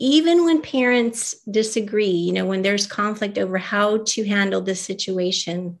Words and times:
even 0.00 0.44
when 0.44 0.62
parents 0.62 1.34
disagree, 1.50 2.06
you 2.06 2.32
know, 2.32 2.46
when 2.46 2.62
there's 2.62 2.86
conflict 2.86 3.36
over 3.36 3.58
how 3.58 3.98
to 3.98 4.24
handle 4.24 4.60
this 4.60 4.80
situation, 4.80 5.78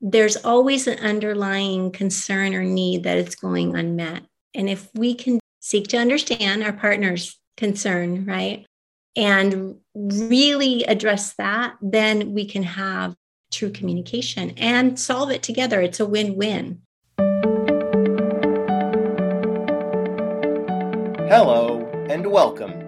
there's 0.00 0.36
always 0.36 0.86
an 0.86 0.98
underlying 0.98 1.90
concern 1.90 2.54
or 2.54 2.62
need 2.62 3.04
that 3.04 3.16
it's 3.16 3.34
going 3.34 3.74
unmet. 3.74 4.22
And 4.54 4.68
if 4.68 4.90
we 4.94 5.14
can 5.14 5.40
seek 5.60 5.88
to 5.88 5.96
understand 5.96 6.62
our 6.62 6.74
partner's 6.74 7.38
concern, 7.56 8.26
right, 8.26 8.66
and 9.16 9.76
really 9.94 10.84
address 10.84 11.34
that, 11.34 11.76
then 11.80 12.34
we 12.34 12.44
can 12.44 12.62
have 12.62 13.14
true 13.50 13.70
communication 13.70 14.50
and 14.58 15.00
solve 15.00 15.30
it 15.30 15.42
together. 15.42 15.80
It's 15.80 16.00
a 16.00 16.06
win 16.06 16.36
win. 16.36 16.82
Hello, 21.28 21.86
and 22.10 22.30
welcome 22.30 22.87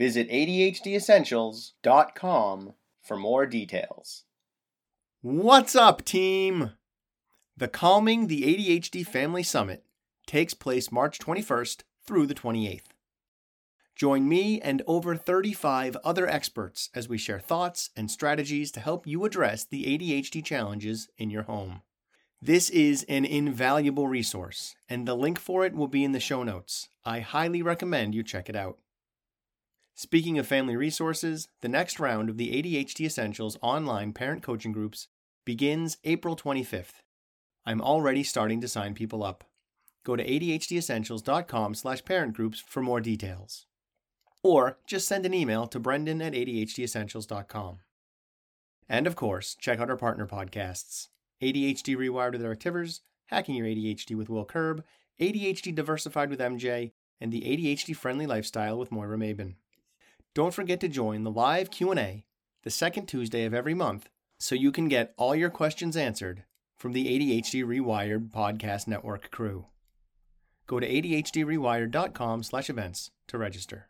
Visit 0.00 0.28
ADHDessentials.com 0.30 2.72
for 3.02 3.16
more 3.18 3.44
details. 3.44 4.24
What's 5.20 5.76
up, 5.76 6.06
team? 6.06 6.70
The 7.54 7.68
Calming 7.68 8.28
the 8.28 8.44
ADHD 8.44 9.06
Family 9.06 9.42
Summit 9.42 9.84
takes 10.26 10.54
place 10.54 10.90
March 10.90 11.18
21st 11.18 11.82
through 12.06 12.26
the 12.26 12.34
28th. 12.34 12.94
Join 13.94 14.26
me 14.26 14.58
and 14.62 14.80
over 14.86 15.16
35 15.16 15.98
other 16.02 16.26
experts 16.26 16.88
as 16.94 17.10
we 17.10 17.18
share 17.18 17.38
thoughts 17.38 17.90
and 17.94 18.10
strategies 18.10 18.72
to 18.72 18.80
help 18.80 19.06
you 19.06 19.26
address 19.26 19.66
the 19.66 19.84
ADHD 19.84 20.42
challenges 20.42 21.10
in 21.18 21.28
your 21.28 21.42
home. 21.42 21.82
This 22.40 22.70
is 22.70 23.04
an 23.06 23.26
invaluable 23.26 24.08
resource, 24.08 24.76
and 24.88 25.06
the 25.06 25.14
link 25.14 25.38
for 25.38 25.66
it 25.66 25.74
will 25.74 25.88
be 25.88 26.04
in 26.04 26.12
the 26.12 26.20
show 26.20 26.42
notes. 26.42 26.88
I 27.04 27.20
highly 27.20 27.60
recommend 27.60 28.14
you 28.14 28.22
check 28.22 28.48
it 28.48 28.56
out. 28.56 28.78
Speaking 29.94 30.38
of 30.38 30.46
family 30.46 30.76
resources, 30.76 31.48
the 31.60 31.68
next 31.68 32.00
round 32.00 32.30
of 32.30 32.36
the 32.36 32.50
ADHD 32.50 33.06
Essentials 33.06 33.58
online 33.60 34.12
parent 34.12 34.42
coaching 34.42 34.72
groups 34.72 35.08
begins 35.44 35.98
April 36.04 36.36
25th. 36.36 37.02
I'm 37.66 37.80
already 37.80 38.22
starting 38.22 38.60
to 38.62 38.68
sign 38.68 38.94
people 38.94 39.22
up. 39.22 39.44
Go 40.04 40.16
to 40.16 40.26
adhdessentials.com 40.26 41.74
slash 41.74 42.04
parent 42.04 42.34
groups 42.34 42.60
for 42.60 42.80
more 42.80 43.00
details. 43.00 43.66
Or 44.42 44.78
just 44.86 45.06
send 45.06 45.26
an 45.26 45.34
email 45.34 45.66
to 45.66 45.78
brendan 45.78 46.22
at 46.22 46.32
adhdessentials.com. 46.32 47.80
And 48.88 49.06
of 49.06 49.16
course, 49.16 49.54
check 49.54 49.78
out 49.78 49.90
our 49.90 49.96
partner 49.96 50.26
podcasts 50.26 51.08
ADHD 51.42 51.96
Rewired 51.96 52.32
with 52.32 52.42
Eric 52.42 52.60
Tivers, 52.60 53.00
Hacking 53.26 53.54
Your 53.54 53.66
ADHD 53.66 54.16
with 54.16 54.28
Will 54.28 54.44
Curb, 54.44 54.84
ADHD 55.20 55.74
Diversified 55.74 56.30
with 56.30 56.40
MJ, 56.40 56.92
and 57.20 57.30
the 57.30 57.42
ADHD 57.42 57.94
Friendly 57.94 58.26
Lifestyle 58.26 58.78
with 58.78 58.90
Moira 58.90 59.18
Maybin. 59.18 59.54
Don't 60.32 60.54
forget 60.54 60.78
to 60.80 60.88
join 60.88 61.24
the 61.24 61.30
live 61.30 61.72
Q&A 61.72 62.24
the 62.62 62.70
second 62.70 63.06
Tuesday 63.06 63.44
of 63.44 63.52
every 63.52 63.74
month 63.74 64.08
so 64.38 64.54
you 64.54 64.70
can 64.70 64.86
get 64.86 65.12
all 65.16 65.34
your 65.34 65.50
questions 65.50 65.96
answered 65.96 66.44
from 66.78 66.92
the 66.92 67.08
ADHD 67.08 67.64
Rewired 67.64 68.30
podcast 68.30 68.86
network 68.86 69.32
crew. 69.32 69.66
Go 70.68 70.78
to 70.78 70.88
adhdrewired.com/events 70.88 73.10
to 73.26 73.38
register. 73.38 73.88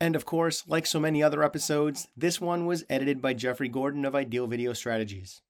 And 0.00 0.16
of 0.16 0.24
course, 0.24 0.66
like 0.66 0.84
so 0.84 0.98
many 0.98 1.22
other 1.22 1.44
episodes, 1.44 2.08
this 2.16 2.40
one 2.40 2.66
was 2.66 2.84
edited 2.90 3.22
by 3.22 3.34
Jeffrey 3.34 3.68
Gordon 3.68 4.04
of 4.04 4.16
Ideal 4.16 4.48
Video 4.48 4.72
Strategies. 4.72 5.42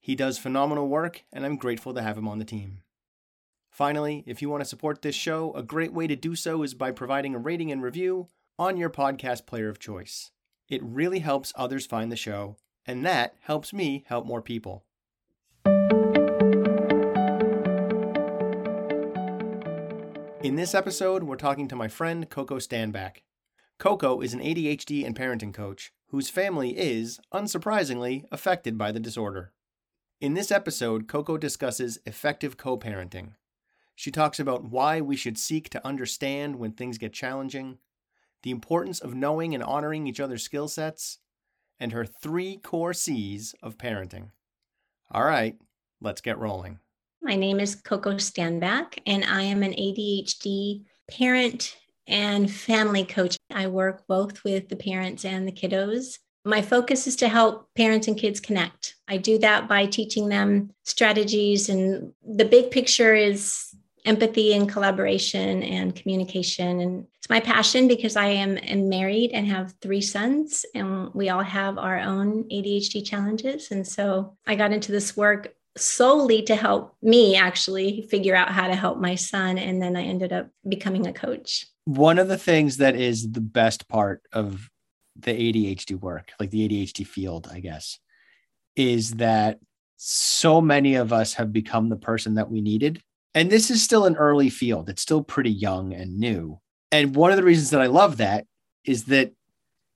He 0.00 0.14
does 0.14 0.38
phenomenal 0.38 0.86
work, 0.86 1.24
and 1.32 1.44
I'm 1.44 1.56
grateful 1.56 1.92
to 1.94 2.02
have 2.02 2.16
him 2.16 2.28
on 2.28 2.38
the 2.38 2.44
team. 2.44 2.82
Finally, 3.70 4.22
if 4.24 4.40
you 4.40 4.48
want 4.48 4.60
to 4.60 4.68
support 4.68 5.02
this 5.02 5.16
show, 5.16 5.52
a 5.54 5.64
great 5.64 5.92
way 5.92 6.06
to 6.06 6.14
do 6.14 6.36
so 6.36 6.62
is 6.62 6.74
by 6.74 6.92
providing 6.92 7.34
a 7.34 7.40
rating 7.40 7.72
and 7.72 7.82
review 7.82 8.28
on 8.58 8.76
your 8.76 8.90
podcast 8.90 9.46
player 9.46 9.68
of 9.68 9.78
choice. 9.78 10.30
It 10.68 10.82
really 10.82 11.18
helps 11.18 11.52
others 11.56 11.86
find 11.86 12.10
the 12.10 12.16
show, 12.16 12.56
and 12.86 13.04
that 13.04 13.34
helps 13.42 13.72
me 13.72 14.04
help 14.06 14.26
more 14.26 14.42
people. 14.42 14.84
In 20.42 20.56
this 20.56 20.74
episode, 20.74 21.24
we're 21.24 21.36
talking 21.36 21.68
to 21.68 21.76
my 21.76 21.88
friend 21.88 22.28
Coco 22.28 22.58
Standback. 22.58 23.22
Coco 23.78 24.20
is 24.20 24.34
an 24.34 24.40
ADHD 24.40 25.04
and 25.04 25.16
parenting 25.16 25.52
coach 25.52 25.92
whose 26.08 26.30
family 26.30 26.78
is, 26.78 27.18
unsurprisingly, 27.32 28.24
affected 28.30 28.78
by 28.78 28.92
the 28.92 29.00
disorder. 29.00 29.52
In 30.20 30.34
this 30.34 30.52
episode, 30.52 31.08
Coco 31.08 31.36
discusses 31.36 31.98
effective 32.06 32.56
co 32.56 32.78
parenting. 32.78 33.32
She 33.96 34.10
talks 34.12 34.38
about 34.38 34.64
why 34.64 35.00
we 35.00 35.16
should 35.16 35.38
seek 35.38 35.70
to 35.70 35.84
understand 35.84 36.56
when 36.56 36.72
things 36.72 36.98
get 36.98 37.12
challenging, 37.12 37.78
the 38.44 38.50
importance 38.50 39.00
of 39.00 39.14
knowing 39.14 39.54
and 39.54 39.64
honoring 39.64 40.06
each 40.06 40.20
other's 40.20 40.44
skill 40.44 40.68
sets, 40.68 41.18
and 41.80 41.90
her 41.92 42.04
three 42.04 42.58
core 42.58 42.92
C's 42.92 43.54
of 43.62 43.76
parenting. 43.78 44.28
All 45.10 45.24
right, 45.24 45.56
let's 46.00 46.20
get 46.20 46.38
rolling. 46.38 46.78
My 47.22 47.36
name 47.36 47.58
is 47.58 47.74
Coco 47.74 48.12
Standback, 48.14 48.98
and 49.06 49.24
I 49.24 49.42
am 49.42 49.62
an 49.62 49.72
ADHD 49.72 50.84
parent 51.10 51.74
and 52.06 52.50
family 52.50 53.04
coach. 53.04 53.36
I 53.50 53.66
work 53.66 54.06
both 54.06 54.44
with 54.44 54.68
the 54.68 54.76
parents 54.76 55.24
and 55.24 55.48
the 55.48 55.52
kiddos. 55.52 56.18
My 56.44 56.60
focus 56.60 57.06
is 57.06 57.16
to 57.16 57.28
help 57.28 57.70
parents 57.74 58.08
and 58.08 58.18
kids 58.18 58.40
connect. 58.40 58.96
I 59.08 59.16
do 59.16 59.38
that 59.38 59.66
by 59.66 59.86
teaching 59.86 60.28
them 60.28 60.70
strategies, 60.84 61.70
and 61.70 62.12
the 62.22 62.44
big 62.44 62.70
picture 62.70 63.14
is 63.14 63.74
empathy 64.04 64.54
and 64.54 64.68
collaboration 64.68 65.62
and 65.62 65.94
communication. 65.94 66.80
And 66.80 67.06
it's 67.16 67.30
my 67.30 67.40
passion 67.40 67.88
because 67.88 68.16
I 68.16 68.26
am, 68.26 68.58
am 68.58 68.88
married 68.88 69.30
and 69.32 69.46
have 69.46 69.74
three 69.80 70.02
sons, 70.02 70.64
and 70.74 71.12
we 71.14 71.30
all 71.30 71.42
have 71.42 71.78
our 71.78 71.98
own 71.98 72.44
ADHD 72.44 73.04
challenges. 73.04 73.70
And 73.70 73.86
so 73.86 74.36
I 74.46 74.56
got 74.56 74.72
into 74.72 74.92
this 74.92 75.16
work 75.16 75.54
solely 75.76 76.42
to 76.42 76.54
help 76.54 76.96
me 77.02 77.36
actually 77.36 78.06
figure 78.10 78.36
out 78.36 78.50
how 78.50 78.68
to 78.68 78.74
help 78.74 78.98
my 78.98 79.14
son. 79.14 79.58
And 79.58 79.82
then 79.82 79.96
I 79.96 80.02
ended 80.02 80.32
up 80.32 80.48
becoming 80.68 81.06
a 81.06 81.12
coach. 81.12 81.66
One 81.86 82.18
of 82.18 82.28
the 82.28 82.38
things 82.38 82.76
that 82.78 82.96
is 82.96 83.32
the 83.32 83.40
best 83.40 83.88
part 83.88 84.22
of 84.32 84.70
the 85.16 85.32
ADHD 85.32 85.98
work, 85.98 86.32
like 86.38 86.50
the 86.50 86.68
ADHD 86.68 87.06
field, 87.06 87.48
I 87.50 87.60
guess, 87.60 87.98
is 88.76 89.12
that 89.12 89.58
so 89.96 90.60
many 90.60 90.96
of 90.96 91.12
us 91.12 91.34
have 91.34 91.52
become 91.52 91.88
the 91.88 91.96
person 91.96 92.34
that 92.34 92.50
we 92.50 92.60
needed 92.60 93.00
and 93.34 93.50
this 93.50 93.70
is 93.70 93.82
still 93.82 94.06
an 94.06 94.16
early 94.16 94.50
field, 94.50 94.88
it's 94.88 95.02
still 95.02 95.22
pretty 95.22 95.50
young 95.50 95.92
and 95.92 96.18
new. 96.18 96.60
And 96.92 97.16
one 97.16 97.32
of 97.32 97.36
the 97.36 97.44
reasons 97.44 97.70
that 97.70 97.80
I 97.80 97.86
love 97.86 98.18
that 98.18 98.46
is 98.84 99.04
that 99.06 99.32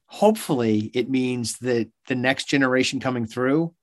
hopefully 0.06 0.90
it 0.94 1.08
means 1.08 1.58
that 1.58 1.88
the 2.08 2.14
next 2.14 2.46
generation 2.46 2.98
coming 2.98 3.26
through, 3.26 3.74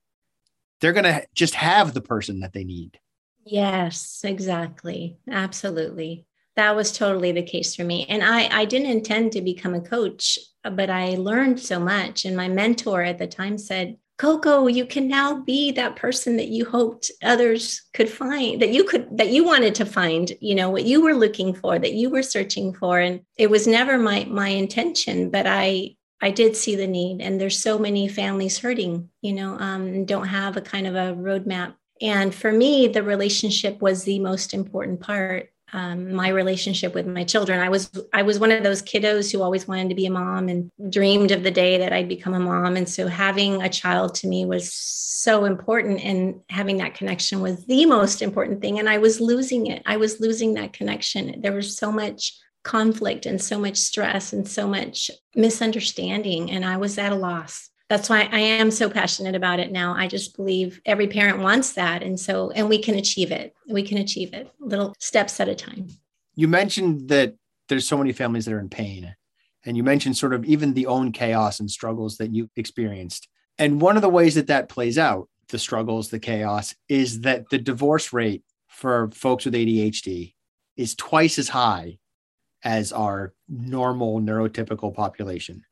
they're 0.80 0.92
going 0.92 1.04
to 1.04 1.26
just 1.34 1.54
have 1.54 1.94
the 1.94 2.00
person 2.00 2.40
that 2.40 2.52
they 2.52 2.64
need. 2.64 2.98
Yes, 3.44 4.20
exactly. 4.24 5.18
Absolutely. 5.30 6.26
That 6.56 6.74
was 6.74 6.92
totally 6.92 7.32
the 7.32 7.42
case 7.42 7.74
for 7.74 7.84
me. 7.84 8.06
And 8.08 8.22
I, 8.22 8.48
I 8.48 8.64
didn't 8.64 8.90
intend 8.90 9.32
to 9.32 9.40
become 9.40 9.74
a 9.74 9.80
coach, 9.80 10.38
but 10.62 10.90
I 10.90 11.14
learned 11.14 11.60
so 11.60 11.78
much. 11.78 12.24
And 12.24 12.36
my 12.36 12.48
mentor 12.48 13.02
at 13.02 13.18
the 13.18 13.26
time 13.26 13.56
said, 13.56 13.96
Coco, 14.18 14.66
you 14.66 14.86
can 14.86 15.08
now 15.08 15.42
be 15.42 15.72
that 15.72 15.96
person 15.96 16.38
that 16.38 16.48
you 16.48 16.64
hoped 16.64 17.10
others 17.22 17.82
could 17.92 18.08
find, 18.08 18.62
that 18.62 18.70
you 18.70 18.84
could, 18.84 19.18
that 19.18 19.28
you 19.28 19.44
wanted 19.44 19.74
to 19.74 19.84
find, 19.84 20.32
you 20.40 20.54
know, 20.54 20.70
what 20.70 20.84
you 20.84 21.02
were 21.02 21.14
looking 21.14 21.52
for, 21.52 21.78
that 21.78 21.92
you 21.92 22.08
were 22.08 22.22
searching 22.22 22.72
for. 22.72 22.98
And 22.98 23.20
it 23.36 23.50
was 23.50 23.66
never 23.66 23.98
my 23.98 24.24
my 24.24 24.48
intention, 24.48 25.30
but 25.30 25.46
I 25.46 25.96
I 26.22 26.30
did 26.30 26.56
see 26.56 26.76
the 26.76 26.86
need. 26.86 27.20
And 27.20 27.38
there's 27.38 27.58
so 27.58 27.78
many 27.78 28.08
families 28.08 28.58
hurting, 28.58 29.10
you 29.20 29.34
know, 29.34 29.58
um, 29.58 30.06
don't 30.06 30.28
have 30.28 30.56
a 30.56 30.62
kind 30.62 30.86
of 30.86 30.94
a 30.94 31.14
roadmap. 31.14 31.74
And 32.00 32.34
for 32.34 32.50
me, 32.50 32.88
the 32.88 33.02
relationship 33.02 33.82
was 33.82 34.04
the 34.04 34.18
most 34.18 34.54
important 34.54 35.00
part 35.00 35.50
um, 35.72 36.12
my 36.12 36.28
relationship 36.28 36.94
with 36.94 37.06
my 37.06 37.24
children. 37.24 37.60
I 37.60 37.68
was 37.68 37.90
I 38.12 38.22
was 38.22 38.38
one 38.38 38.52
of 38.52 38.62
those 38.62 38.82
kiddos 38.82 39.32
who 39.32 39.42
always 39.42 39.66
wanted 39.66 39.88
to 39.88 39.94
be 39.94 40.06
a 40.06 40.10
mom 40.10 40.48
and 40.48 40.70
dreamed 40.90 41.32
of 41.32 41.42
the 41.42 41.50
day 41.50 41.78
that 41.78 41.92
I'd 41.92 42.08
become 42.08 42.34
a 42.34 42.40
mom. 42.40 42.76
And 42.76 42.88
so 42.88 43.08
having 43.08 43.62
a 43.62 43.68
child 43.68 44.14
to 44.16 44.28
me 44.28 44.44
was 44.44 44.72
so 44.72 45.44
important, 45.44 46.00
and 46.04 46.40
having 46.50 46.76
that 46.78 46.94
connection 46.94 47.40
was 47.40 47.64
the 47.66 47.84
most 47.86 48.22
important 48.22 48.60
thing. 48.60 48.78
And 48.78 48.88
I 48.88 48.98
was 48.98 49.20
losing 49.20 49.66
it. 49.66 49.82
I 49.86 49.96
was 49.96 50.20
losing 50.20 50.54
that 50.54 50.72
connection. 50.72 51.40
There 51.40 51.52
was 51.52 51.76
so 51.76 51.90
much 51.90 52.38
conflict 52.62 53.26
and 53.26 53.40
so 53.40 53.58
much 53.58 53.76
stress 53.76 54.32
and 54.32 54.46
so 54.46 54.66
much 54.66 55.10
misunderstanding. 55.34 56.50
And 56.50 56.64
I 56.64 56.76
was 56.76 56.98
at 56.98 57.12
a 57.12 57.16
loss. 57.16 57.70
That's 57.88 58.08
why 58.08 58.28
I 58.32 58.40
am 58.40 58.70
so 58.70 58.90
passionate 58.90 59.36
about 59.36 59.60
it 59.60 59.70
now. 59.70 59.94
I 59.94 60.08
just 60.08 60.36
believe 60.36 60.80
every 60.86 61.06
parent 61.06 61.38
wants 61.38 61.72
that. 61.74 62.02
And 62.02 62.18
so, 62.18 62.50
and 62.50 62.68
we 62.68 62.78
can 62.78 62.96
achieve 62.96 63.30
it. 63.30 63.54
We 63.68 63.82
can 63.84 63.98
achieve 63.98 64.34
it 64.34 64.50
little 64.58 64.94
steps 64.98 65.38
at 65.38 65.48
a 65.48 65.54
time. 65.54 65.86
You 66.34 66.48
mentioned 66.48 67.08
that 67.08 67.34
there's 67.68 67.86
so 67.86 67.96
many 67.96 68.12
families 68.12 68.44
that 68.44 68.54
are 68.54 68.60
in 68.60 68.68
pain. 68.68 69.14
And 69.64 69.76
you 69.76 69.82
mentioned 69.82 70.16
sort 70.16 70.34
of 70.34 70.44
even 70.44 70.74
the 70.74 70.86
own 70.86 71.12
chaos 71.12 71.60
and 71.60 71.70
struggles 71.70 72.16
that 72.18 72.32
you 72.32 72.50
experienced. 72.56 73.28
And 73.58 73.80
one 73.80 73.96
of 73.96 74.02
the 74.02 74.08
ways 74.08 74.34
that 74.34 74.48
that 74.48 74.68
plays 74.68 74.98
out, 74.98 75.28
the 75.48 75.58
struggles, 75.58 76.08
the 76.08 76.18
chaos, 76.18 76.74
is 76.88 77.22
that 77.22 77.50
the 77.50 77.58
divorce 77.58 78.12
rate 78.12 78.42
for 78.68 79.10
folks 79.12 79.44
with 79.44 79.54
ADHD 79.54 80.34
is 80.76 80.94
twice 80.94 81.38
as 81.38 81.48
high 81.48 81.98
as 82.62 82.92
our 82.92 83.32
normal 83.48 84.20
neurotypical 84.20 84.94
population. 84.94 85.64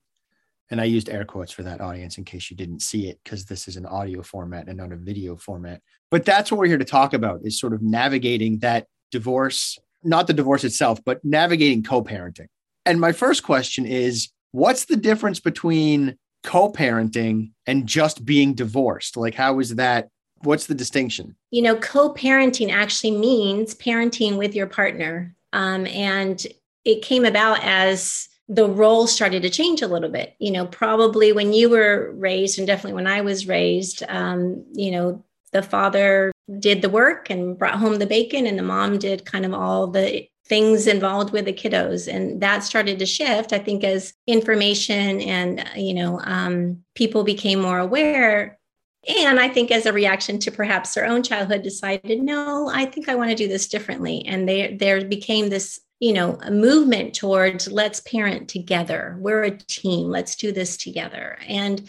And 0.71 0.81
I 0.81 0.85
used 0.85 1.09
air 1.09 1.25
quotes 1.25 1.53
for 1.53 1.63
that 1.63 1.81
audience 1.81 2.19
in 2.19 2.25
case 2.25 2.51
you 2.51 2.57
didn't 2.57 2.81
see 2.81 3.09
it, 3.09 3.21
because 3.23 3.45
this 3.45 3.69
is 3.69 3.77
an 3.77 3.87
audio 3.87 4.23
format 4.23 4.69
and 4.69 4.79
not 4.79 4.93
a 4.93 4.97
video 4.97 5.37
format. 5.37 5.81
But 6.11 6.25
that's 6.25 6.51
what 6.51 6.59
we're 6.59 6.67
here 6.67 6.79
to 6.79 6.85
talk 6.85 7.13
about 7.13 7.41
is 7.45 7.59
sort 7.59 7.75
of 7.75 7.83
navigating 7.83 8.59
that 8.61 8.87
divorce, 9.11 9.79
not 10.03 10.27
the 10.27 10.33
divorce 10.33 10.65
itself, 10.65 11.01
but 11.05 11.25
navigating 11.25 11.83
co 11.83 12.03
parenting. 12.03 12.47
And 12.87 13.01
my 13.01 13.13
first 13.13 13.43
question 13.43 13.87
is 13.87 14.31
what's 14.53 14.87
the 14.87 14.97
difference 14.97 15.41
between 15.41 16.17
co 16.43 16.73
parenting 16.73 17.53
and 17.67 17.87
just 17.87 18.25
being 18.25 18.55
divorced? 18.55 19.17
Like, 19.17 19.35
how 19.35 19.59
is 19.61 19.77
that? 19.77 20.09
What's 20.43 20.67
the 20.67 20.75
distinction? 20.75 21.37
You 21.51 21.63
know, 21.63 21.77
co 21.77 22.13
parenting 22.13 22.71
actually 22.71 23.13
means 23.13 23.75
parenting 23.75 24.37
with 24.39 24.55
your 24.55 24.67
partner. 24.67 25.35
Um, 25.53 25.87
and 25.87 26.45
it 26.85 27.03
came 27.03 27.25
about 27.25 27.61
as 27.63 28.29
the 28.49 28.69
role 28.69 29.07
started 29.07 29.43
to 29.43 29.51
change 29.51 29.83
a 29.83 29.89
little 29.89 30.11
bit. 30.11 30.35
You 30.39 30.51
know, 30.51 30.67
probably 30.67 31.33
when 31.33 31.53
you 31.53 31.71
were 31.71 32.13
raised, 32.15 32.59
and 32.59 32.67
definitely 32.67 32.95
when 32.95 33.07
I 33.07 33.23
was 33.23 33.49
raised, 33.49 34.03
um, 34.09 34.65
you 34.73 34.91
know, 34.91 35.25
the 35.53 35.63
father 35.63 36.33
did 36.59 36.83
the 36.83 36.91
work 36.91 37.31
and 37.31 37.59
brought 37.59 37.79
home 37.79 37.99
the 37.99 38.07
bacon, 38.07 38.47
and 38.47 38.59
the 38.59 38.63
mom 38.63 38.99
did 38.99 39.25
kind 39.25 39.47
of 39.47 39.55
all 39.55 39.87
the 39.87 40.29
things 40.47 40.87
involved 40.87 41.33
with 41.33 41.47
the 41.47 41.53
kiddos. 41.53 42.13
And 42.13 42.41
that 42.43 42.63
started 42.65 42.99
to 42.99 43.07
shift 43.07 43.53
i 43.53 43.59
think 43.59 43.83
as 43.83 44.13
information 44.27 45.21
and 45.23 45.65
you 45.75 45.95
know 45.95 46.21
um, 46.23 46.85
people 46.95 47.25
became 47.25 47.61
more 47.61 47.79
aware. 47.79 48.59
And 49.07 49.41
i 49.41 49.49
think 49.49 49.71
as 49.71 49.87
a 49.87 49.93
reaction 49.93 50.39
to 50.41 50.51
perhaps 50.51 50.95
their 50.95 51.07
own 51.07 51.23
childhood 51.23 51.63
decided 51.63 52.21
no 52.23 52.71
i 52.73 52.85
think 52.85 53.09
i 53.09 53.15
want 53.15 53.31
to 53.31 53.37
do 53.37 53.49
this 53.49 53.69
differently. 53.69 54.25
And 54.27 54.49
there 54.49 54.77
there 54.77 55.05
became 55.05 55.49
this 55.49 55.81
you 56.01 56.13
know 56.13 56.39
a 56.43 56.51
movement 56.51 57.15
towards 57.15 57.71
let's 57.71 58.01
parent 58.01 58.49
together 58.49 59.17
we're 59.19 59.45
a 59.45 59.51
team 59.51 60.09
let's 60.09 60.37
do 60.37 60.53
this 60.53 60.77
together 60.77 61.39
and 61.47 61.89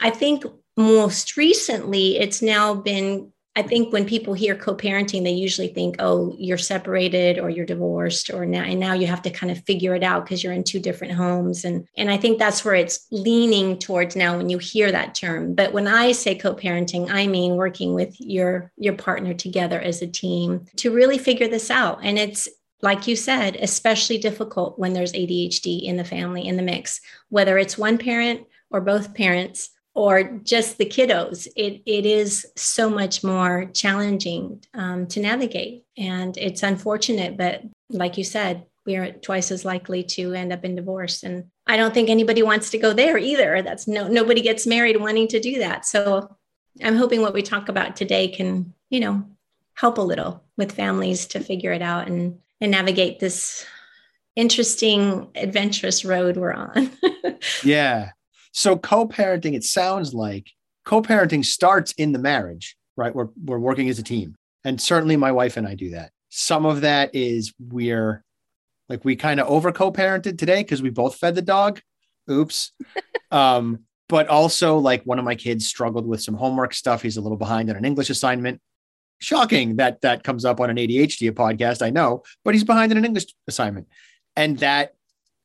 i 0.00 0.10
think 0.10 0.44
most 0.76 1.36
recently 1.36 2.18
it's 2.18 2.42
now 2.42 2.74
been 2.74 3.32
I 3.56 3.62
think 3.62 3.90
when 3.90 4.04
people 4.04 4.34
hear 4.34 4.54
co-parenting, 4.54 5.24
they 5.24 5.30
usually 5.30 5.68
think, 5.68 5.96
"Oh, 5.98 6.36
you're 6.38 6.58
separated 6.58 7.38
or 7.38 7.48
you're 7.48 7.64
divorced, 7.64 8.30
or 8.30 8.44
now 8.44 8.62
and 8.62 8.78
now 8.78 8.92
you 8.92 9.06
have 9.06 9.22
to 9.22 9.30
kind 9.30 9.50
of 9.50 9.64
figure 9.64 9.94
it 9.94 10.02
out 10.02 10.24
because 10.24 10.44
you're 10.44 10.52
in 10.52 10.62
two 10.62 10.78
different 10.78 11.14
homes." 11.14 11.64
And 11.64 11.88
and 11.96 12.10
I 12.10 12.18
think 12.18 12.38
that's 12.38 12.66
where 12.66 12.74
it's 12.74 13.06
leaning 13.10 13.78
towards 13.78 14.14
now 14.14 14.36
when 14.36 14.50
you 14.50 14.58
hear 14.58 14.92
that 14.92 15.14
term. 15.14 15.54
But 15.54 15.72
when 15.72 15.88
I 15.88 16.12
say 16.12 16.34
co-parenting, 16.34 17.08
I 17.10 17.26
mean 17.26 17.56
working 17.56 17.94
with 17.94 18.14
your 18.20 18.70
your 18.76 18.92
partner 18.94 19.32
together 19.32 19.80
as 19.80 20.02
a 20.02 20.06
team 20.06 20.66
to 20.76 20.90
really 20.90 21.16
figure 21.16 21.48
this 21.48 21.70
out. 21.70 22.00
And 22.02 22.18
it's 22.18 22.50
like 22.82 23.06
you 23.06 23.16
said, 23.16 23.56
especially 23.56 24.18
difficult 24.18 24.78
when 24.78 24.92
there's 24.92 25.12
ADHD 25.12 25.84
in 25.84 25.96
the 25.96 26.04
family 26.04 26.46
in 26.46 26.56
the 26.56 26.62
mix, 26.62 27.00
whether 27.28 27.58
it's 27.58 27.78
one 27.78 27.98
parent 27.98 28.46
or 28.70 28.80
both 28.80 29.14
parents 29.14 29.70
or 29.94 30.24
just 30.44 30.76
the 30.76 30.84
kiddos, 30.84 31.48
it, 31.56 31.82
it 31.86 32.04
is 32.04 32.46
so 32.54 32.90
much 32.90 33.24
more 33.24 33.64
challenging 33.72 34.62
um, 34.74 35.06
to 35.06 35.20
navigate. 35.20 35.84
And 35.96 36.36
it's 36.36 36.62
unfortunate, 36.62 37.38
but 37.38 37.62
like 37.88 38.18
you 38.18 38.24
said, 38.24 38.66
we 38.84 38.96
are 38.96 39.10
twice 39.10 39.50
as 39.50 39.64
likely 39.64 40.02
to 40.04 40.34
end 40.34 40.52
up 40.52 40.64
in 40.64 40.76
divorce. 40.76 41.22
And 41.22 41.46
I 41.66 41.78
don't 41.78 41.94
think 41.94 42.10
anybody 42.10 42.42
wants 42.42 42.70
to 42.70 42.78
go 42.78 42.92
there 42.92 43.16
either. 43.16 43.62
That's 43.62 43.88
no 43.88 44.06
nobody 44.06 44.42
gets 44.42 44.66
married 44.66 45.00
wanting 45.00 45.28
to 45.28 45.40
do 45.40 45.58
that. 45.58 45.86
So 45.86 46.36
I'm 46.84 46.96
hoping 46.96 47.22
what 47.22 47.34
we 47.34 47.42
talk 47.42 47.68
about 47.68 47.96
today 47.96 48.28
can, 48.28 48.74
you 48.90 49.00
know, 49.00 49.24
help 49.74 49.98
a 49.98 50.02
little 50.02 50.44
with 50.56 50.72
families 50.72 51.26
to 51.28 51.40
figure 51.40 51.72
it 51.72 51.82
out 51.82 52.06
and 52.06 52.38
and 52.60 52.70
navigate 52.70 53.20
this 53.20 53.66
interesting 54.34 55.28
adventurous 55.34 56.04
road 56.04 56.36
we're 56.36 56.52
on. 56.52 56.90
yeah. 57.64 58.10
So 58.52 58.76
co-parenting, 58.76 59.54
it 59.54 59.64
sounds 59.64 60.14
like 60.14 60.50
co-parenting 60.84 61.44
starts 61.44 61.92
in 61.92 62.12
the 62.12 62.18
marriage, 62.18 62.76
right? 62.96 63.14
We're 63.14 63.28
we're 63.44 63.58
working 63.58 63.88
as 63.88 63.98
a 63.98 64.02
team. 64.02 64.36
And 64.64 64.80
certainly 64.80 65.16
my 65.16 65.32
wife 65.32 65.56
and 65.56 65.66
I 65.66 65.74
do 65.74 65.90
that. 65.90 66.10
Some 66.28 66.66
of 66.66 66.82
that 66.82 67.14
is 67.14 67.52
we're 67.58 68.24
like 68.88 69.04
we 69.04 69.16
kind 69.16 69.40
of 69.40 69.48
over 69.48 69.72
co-parented 69.72 70.38
today 70.38 70.62
because 70.62 70.82
we 70.82 70.90
both 70.90 71.16
fed 71.16 71.34
the 71.34 71.42
dog. 71.42 71.80
Oops. 72.30 72.72
um, 73.30 73.80
but 74.08 74.28
also 74.28 74.78
like 74.78 75.02
one 75.02 75.18
of 75.18 75.24
my 75.24 75.34
kids 75.34 75.66
struggled 75.66 76.06
with 76.06 76.22
some 76.22 76.34
homework 76.34 76.74
stuff. 76.74 77.02
He's 77.02 77.16
a 77.16 77.20
little 77.20 77.38
behind 77.38 77.70
on 77.70 77.76
an 77.76 77.84
English 77.84 78.10
assignment. 78.10 78.60
Shocking 79.18 79.76
that 79.76 80.02
that 80.02 80.24
comes 80.24 80.44
up 80.44 80.60
on 80.60 80.70
an 80.70 80.76
ADHD 80.76 81.30
podcast, 81.32 81.80
I 81.82 81.90
know, 81.90 82.22
but 82.44 82.54
he's 82.54 82.64
behind 82.64 82.92
in 82.92 82.98
an 82.98 83.04
English 83.04 83.26
assignment. 83.48 83.88
And 84.36 84.58
that 84.58 84.94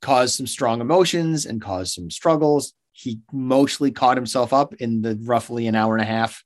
caused 0.02 0.36
some 0.36 0.48
strong 0.48 0.82
emotions 0.82 1.46
and 1.46 1.62
caused 1.62 1.94
some 1.94 2.10
struggles 2.10 2.74
he 2.94 3.20
mostly 3.32 3.92
caught 3.92 4.18
himself 4.18 4.54
up 4.54 4.74
in 4.76 5.02
the 5.02 5.20
roughly 5.24 5.68
an 5.68 5.76
hour 5.76 5.96
and 5.96 6.04
a 6.04 6.08
half 6.08 6.44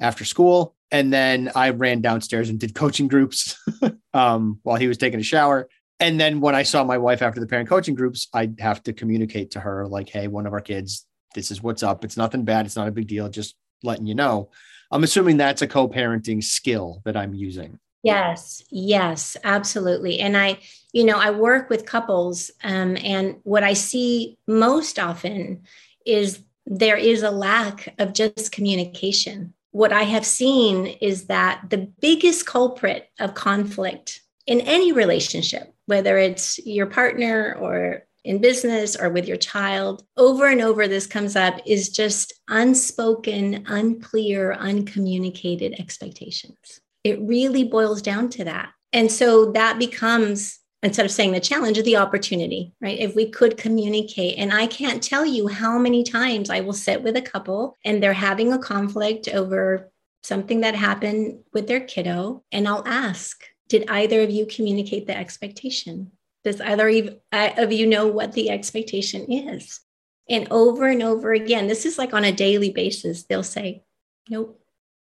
after 0.00 0.24
school. 0.24 0.74
And 0.90 1.12
then 1.12 1.50
I 1.54 1.70
ran 1.70 2.00
downstairs 2.00 2.48
and 2.48 2.58
did 2.58 2.74
coaching 2.74 3.08
groups 3.08 3.58
um, 4.14 4.58
while 4.62 4.76
he 4.76 4.88
was 4.88 4.96
taking 4.96 5.20
a 5.20 5.24
shower. 5.24 5.68
And 6.00 6.18
then 6.18 6.40
when 6.40 6.54
I 6.54 6.62
saw 6.62 6.84
my 6.84 6.96
wife 6.96 7.22
after 7.22 7.40
the 7.40 7.46
parent 7.46 7.68
coaching 7.68 7.94
groups, 7.94 8.28
I'd 8.32 8.60
have 8.60 8.82
to 8.84 8.92
communicate 8.92 9.50
to 9.52 9.60
her, 9.60 9.86
like, 9.86 10.08
hey, 10.08 10.28
one 10.28 10.46
of 10.46 10.52
our 10.52 10.60
kids, 10.60 11.06
this 11.34 11.50
is 11.50 11.62
what's 11.62 11.82
up. 11.82 12.04
It's 12.04 12.16
nothing 12.16 12.44
bad. 12.44 12.64
It's 12.64 12.76
not 12.76 12.88
a 12.88 12.92
big 12.92 13.08
deal. 13.08 13.28
Just 13.28 13.56
letting 13.82 14.06
you 14.06 14.14
know. 14.14 14.50
I'm 14.90 15.04
assuming 15.04 15.36
that's 15.36 15.62
a 15.62 15.66
co 15.66 15.88
parenting 15.88 16.42
skill 16.42 17.02
that 17.04 17.16
I'm 17.16 17.34
using. 17.34 17.78
Yes, 18.02 18.62
yes, 18.70 19.36
absolutely. 19.44 20.20
And 20.20 20.36
I, 20.36 20.58
you 20.92 21.04
know, 21.04 21.18
I 21.18 21.30
work 21.30 21.68
with 21.68 21.84
couples, 21.84 22.50
um, 22.62 22.96
and 23.02 23.36
what 23.42 23.64
I 23.64 23.72
see 23.72 24.38
most 24.46 24.98
often 24.98 25.62
is 26.06 26.42
there 26.64 26.96
is 26.96 27.22
a 27.22 27.30
lack 27.30 27.94
of 27.98 28.12
just 28.12 28.52
communication. 28.52 29.52
What 29.72 29.92
I 29.92 30.04
have 30.04 30.24
seen 30.24 30.86
is 30.86 31.26
that 31.26 31.64
the 31.68 31.90
biggest 32.00 32.46
culprit 32.46 33.10
of 33.18 33.34
conflict 33.34 34.22
in 34.46 34.60
any 34.62 34.92
relationship, 34.92 35.74
whether 35.86 36.16
it's 36.18 36.58
your 36.66 36.86
partner 36.86 37.56
or 37.60 38.06
in 38.28 38.40
business 38.40 38.94
or 38.94 39.08
with 39.08 39.26
your 39.26 39.38
child, 39.38 40.04
over 40.16 40.46
and 40.46 40.60
over 40.60 40.86
this 40.86 41.06
comes 41.06 41.34
up 41.34 41.60
is 41.66 41.88
just 41.88 42.34
unspoken, 42.48 43.64
unclear, 43.66 44.52
uncommunicated 44.52 45.74
expectations. 45.80 46.80
It 47.04 47.18
really 47.22 47.64
boils 47.64 48.02
down 48.02 48.28
to 48.30 48.44
that. 48.44 48.70
And 48.92 49.10
so 49.10 49.52
that 49.52 49.78
becomes 49.78 50.60
instead 50.82 51.06
of 51.06 51.10
saying 51.10 51.32
the 51.32 51.40
challenge, 51.40 51.82
the 51.82 51.96
opportunity, 51.96 52.72
right? 52.80 52.98
If 52.98 53.16
we 53.16 53.30
could 53.30 53.56
communicate. 53.56 54.38
And 54.38 54.52
I 54.52 54.66
can't 54.68 55.02
tell 55.02 55.26
you 55.26 55.48
how 55.48 55.78
many 55.78 56.04
times 56.04 56.50
I 56.50 56.60
will 56.60 56.72
sit 56.72 57.02
with 57.02 57.16
a 57.16 57.22
couple 57.22 57.76
and 57.84 58.00
they're 58.00 58.12
having 58.12 58.52
a 58.52 58.58
conflict 58.58 59.28
over 59.28 59.90
something 60.22 60.60
that 60.60 60.74
happened 60.74 61.40
with 61.52 61.66
their 61.66 61.80
kiddo. 61.80 62.44
And 62.52 62.68
I'll 62.68 62.86
ask, 62.86 63.42
did 63.68 63.88
either 63.88 64.22
of 64.22 64.30
you 64.30 64.46
communicate 64.46 65.06
the 65.06 65.16
expectation? 65.16 66.12
Does 66.48 66.60
either 66.60 66.88
of 67.32 67.72
you 67.72 67.86
know 67.86 68.06
what 68.06 68.32
the 68.32 68.50
expectation 68.50 69.30
is? 69.30 69.80
And 70.28 70.48
over 70.50 70.88
and 70.88 71.02
over 71.02 71.32
again, 71.32 71.68
this 71.68 71.86
is 71.86 71.98
like 71.98 72.12
on 72.12 72.24
a 72.24 72.32
daily 72.32 72.70
basis, 72.70 73.24
they'll 73.24 73.42
say, 73.42 73.84
nope, 74.28 74.60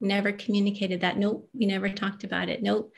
never 0.02 0.32
communicated 0.32 1.02
that. 1.02 1.18
Nope, 1.18 1.50
we 1.54 1.66
never 1.66 1.90
talked 1.90 2.24
about 2.24 2.50
it. 2.50 2.62
Nope 2.62 2.94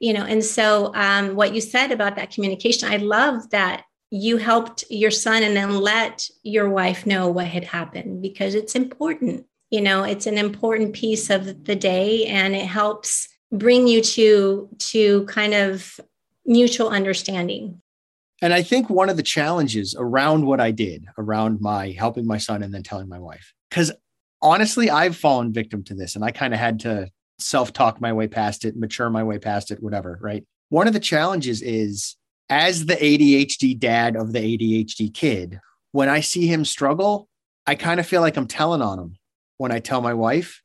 you 0.00 0.14
know 0.14 0.24
and 0.24 0.42
so 0.42 0.92
um, 0.94 1.36
what 1.36 1.54
you 1.54 1.60
said 1.60 1.92
about 1.92 2.16
that 2.16 2.32
communication 2.32 2.88
i 2.90 2.96
love 2.96 3.48
that 3.50 3.84
you 4.10 4.38
helped 4.38 4.82
your 4.90 5.10
son 5.10 5.44
and 5.44 5.56
then 5.56 5.78
let 5.78 6.28
your 6.42 6.68
wife 6.68 7.06
know 7.06 7.28
what 7.28 7.46
had 7.46 7.62
happened 7.62 8.20
because 8.20 8.54
it's 8.54 8.74
important 8.74 9.46
you 9.70 9.80
know 9.80 10.02
it's 10.02 10.26
an 10.26 10.38
important 10.38 10.92
piece 10.92 11.30
of 11.30 11.64
the 11.64 11.76
day 11.76 12.26
and 12.26 12.56
it 12.56 12.66
helps 12.66 13.28
bring 13.52 13.86
you 13.86 14.00
to 14.00 14.68
to 14.78 15.24
kind 15.26 15.54
of 15.54 16.00
mutual 16.50 16.88
understanding 16.88 17.80
and 18.42 18.52
i 18.52 18.62
think 18.62 18.90
one 18.90 19.08
of 19.08 19.16
the 19.16 19.22
challenges 19.22 19.94
around 19.98 20.44
what 20.44 20.60
i 20.60 20.70
did 20.70 21.06
around 21.16 21.60
my 21.60 21.90
helping 21.98 22.26
my 22.26 22.38
son 22.38 22.62
and 22.62 22.74
then 22.74 22.82
telling 22.82 23.08
my 23.08 23.18
wife 23.18 23.54
because 23.70 23.92
honestly 24.42 24.90
i've 24.90 25.16
fallen 25.16 25.52
victim 25.52 25.82
to 25.82 25.94
this 25.94 26.14
and 26.14 26.24
i 26.24 26.30
kind 26.30 26.52
of 26.52 26.60
had 26.60 26.80
to 26.80 27.08
self 27.42 27.72
talk 27.72 28.00
my 28.00 28.12
way 28.12 28.28
past 28.28 28.64
it, 28.64 28.76
mature 28.76 29.10
my 29.10 29.22
way 29.22 29.38
past 29.38 29.70
it, 29.70 29.82
whatever, 29.82 30.18
right? 30.20 30.44
One 30.68 30.86
of 30.86 30.92
the 30.92 31.00
challenges 31.00 31.62
is 31.62 32.16
as 32.48 32.86
the 32.86 32.96
ADHD 32.96 33.78
dad 33.78 34.16
of 34.16 34.32
the 34.32 34.38
ADHD 34.40 35.12
kid, 35.12 35.60
when 35.92 36.08
I 36.08 36.20
see 36.20 36.46
him 36.46 36.64
struggle, 36.64 37.28
I 37.66 37.74
kind 37.74 38.00
of 38.00 38.06
feel 38.06 38.20
like 38.20 38.36
I'm 38.36 38.46
telling 38.46 38.82
on 38.82 38.98
him 38.98 39.16
when 39.58 39.72
I 39.72 39.80
tell 39.80 40.00
my 40.00 40.14
wife, 40.14 40.62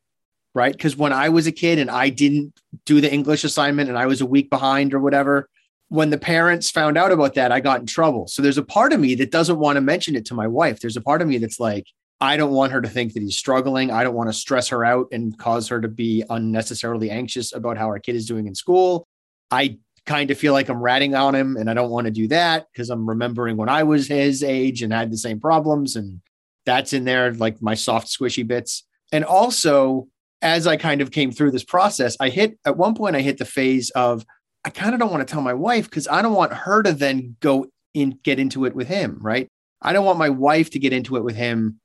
right? 0.54 0.72
Because 0.72 0.96
when 0.96 1.12
I 1.12 1.28
was 1.28 1.46
a 1.46 1.52
kid 1.52 1.78
and 1.78 1.90
I 1.90 2.08
didn't 2.08 2.54
do 2.84 3.00
the 3.00 3.12
English 3.12 3.44
assignment 3.44 3.88
and 3.88 3.98
I 3.98 4.06
was 4.06 4.20
a 4.20 4.26
week 4.26 4.50
behind 4.50 4.94
or 4.94 5.00
whatever, 5.00 5.48
when 5.88 6.10
the 6.10 6.18
parents 6.18 6.70
found 6.70 6.98
out 6.98 7.12
about 7.12 7.34
that, 7.34 7.52
I 7.52 7.60
got 7.60 7.80
in 7.80 7.86
trouble. 7.86 8.26
So 8.26 8.42
there's 8.42 8.58
a 8.58 8.64
part 8.64 8.92
of 8.92 9.00
me 9.00 9.14
that 9.16 9.30
doesn't 9.30 9.58
want 9.58 9.76
to 9.76 9.80
mention 9.80 10.16
it 10.16 10.24
to 10.26 10.34
my 10.34 10.46
wife. 10.46 10.80
There's 10.80 10.96
a 10.96 11.00
part 11.00 11.22
of 11.22 11.28
me 11.28 11.38
that's 11.38 11.60
like, 11.60 11.86
I 12.20 12.36
don't 12.36 12.52
want 12.52 12.72
her 12.72 12.80
to 12.80 12.88
think 12.88 13.12
that 13.12 13.22
he's 13.22 13.36
struggling. 13.36 13.90
I 13.90 14.02
don't 14.02 14.14
want 14.14 14.28
to 14.28 14.32
stress 14.32 14.68
her 14.68 14.84
out 14.84 15.06
and 15.12 15.36
cause 15.38 15.68
her 15.68 15.80
to 15.80 15.88
be 15.88 16.24
unnecessarily 16.28 17.10
anxious 17.10 17.54
about 17.54 17.76
how 17.76 17.86
our 17.86 17.98
kid 17.98 18.16
is 18.16 18.26
doing 18.26 18.46
in 18.46 18.54
school. 18.54 19.06
I 19.50 19.78
kind 20.06 20.30
of 20.30 20.38
feel 20.38 20.52
like 20.52 20.68
I'm 20.68 20.80
ratting 20.80 21.14
on 21.14 21.34
him 21.34 21.56
and 21.56 21.68
I 21.68 21.74
don't 21.74 21.90
want 21.90 22.06
to 22.06 22.10
do 22.10 22.26
that 22.28 22.66
because 22.72 22.90
I'm 22.90 23.08
remembering 23.08 23.56
when 23.56 23.68
I 23.68 23.82
was 23.82 24.08
his 24.08 24.42
age 24.42 24.82
and 24.82 24.92
had 24.92 25.12
the 25.12 25.18
same 25.18 25.40
problems. 25.40 25.94
And 25.94 26.20
that's 26.64 26.92
in 26.92 27.04
there, 27.04 27.32
like 27.34 27.60
my 27.60 27.74
soft, 27.74 28.08
squishy 28.08 28.46
bits. 28.46 28.84
And 29.12 29.24
also, 29.24 30.08
as 30.42 30.66
I 30.66 30.76
kind 30.76 31.00
of 31.00 31.10
came 31.10 31.32
through 31.32 31.50
this 31.50 31.64
process, 31.64 32.16
I 32.18 32.28
hit 32.28 32.58
at 32.64 32.76
one 32.76 32.94
point, 32.94 33.16
I 33.16 33.20
hit 33.20 33.38
the 33.38 33.44
phase 33.44 33.90
of 33.90 34.24
I 34.66 34.70
kind 34.70 34.94
of 34.94 35.00
don't 35.00 35.12
want 35.12 35.26
to 35.26 35.32
tell 35.32 35.40
my 35.40 35.54
wife 35.54 35.88
because 35.88 36.08
I 36.08 36.20
don't 36.22 36.34
want 36.34 36.52
her 36.52 36.82
to 36.82 36.92
then 36.92 37.36
go 37.38 37.66
in, 37.94 38.18
get 38.24 38.40
into 38.40 38.64
it 38.64 38.74
with 38.74 38.88
him. 38.88 39.18
Right. 39.20 39.46
I 39.80 39.92
don't 39.92 40.04
want 40.04 40.18
my 40.18 40.28
wife 40.28 40.70
to 40.70 40.80
get 40.80 40.92
into 40.92 41.16
it 41.16 41.22
with 41.22 41.36
him 41.36 41.78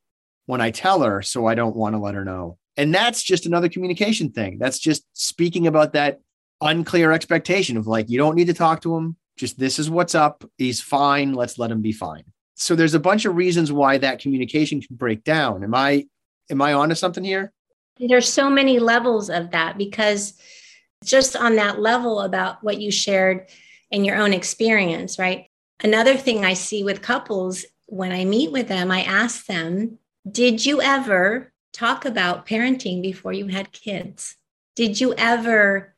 when 0.48 0.62
I 0.62 0.72
tell 0.72 1.04
her. 1.04 1.22
So 1.22 1.46
I 1.46 1.54
don't 1.54 1.76
want 1.76 1.94
to 1.94 2.00
let 2.00 2.16
her 2.16 2.26
know. 2.26 2.58
And 2.76 2.94
that's 2.94 3.22
just 3.22 3.46
another 3.46 3.70
communication 3.70 4.32
thing. 4.32 4.58
That's 4.58 4.80
just 4.80 5.06
speaking 5.14 5.68
about 5.68 5.94
that 5.94 6.22
unclear 6.60 7.12
expectation 7.12 7.78
of 7.78 7.86
like, 7.86 8.10
you 8.10 8.18
don't 8.18 8.36
need 8.36 8.48
to 8.48 8.54
talk 8.54 8.82
to 8.82 8.98
him. 8.98 9.16
Just 9.38 9.60
this 9.60 9.78
is 9.78 9.88
what's 9.88 10.16
up. 10.16 10.44
He's 10.58 10.82
fine. 10.82 11.34
Let's 11.34 11.60
let 11.60 11.70
him 11.72 11.84
be 11.84 11.92
fine. 11.92 12.24
So 12.56 12.76
there's 12.76 12.96
a 12.96 13.00
bunch 13.00 13.26
of 13.26 13.36
reasons 13.36 13.72
why 13.72 14.00
that 14.00 14.20
communication 14.20 14.82
can 14.82 14.96
break 14.96 15.24
down. 15.24 15.64
Am 15.64 15.76
I 15.76 16.06
am 16.50 16.62
I 16.62 16.74
onto 16.74 16.96
something 16.96 17.24
here? 17.24 17.54
There's 18.00 18.28
so 18.28 18.50
many 18.50 18.80
levels 18.80 19.30
of 19.30 19.52
that 19.52 19.78
because 19.78 20.34
just 21.04 21.36
on 21.36 21.56
that 21.56 21.80
level 21.80 22.22
about 22.22 22.64
what 22.64 22.80
you 22.80 22.92
shared 22.92 23.48
in 23.90 24.06
your 24.06 24.18
own 24.18 24.34
experience, 24.34 25.18
right? 25.18 25.48
Another 25.84 26.16
thing 26.16 26.46
I 26.46 26.54
see 26.54 26.84
with 26.84 27.02
couples 27.02 27.66
when 27.88 28.12
I 28.12 28.24
meet 28.24 28.52
with 28.52 28.68
them, 28.68 28.92
I 28.92 29.02
ask 29.02 29.46
them, 29.46 29.98
Did 30.30 30.66
you 30.66 30.82
ever 30.82 31.52
talk 31.74 32.06
about 32.06 32.46
parenting 32.46 33.02
before 33.02 33.34
you 33.34 33.48
had 33.48 33.72
kids? 33.72 34.36
Did 34.76 35.02
you 35.02 35.14
ever 35.16 35.96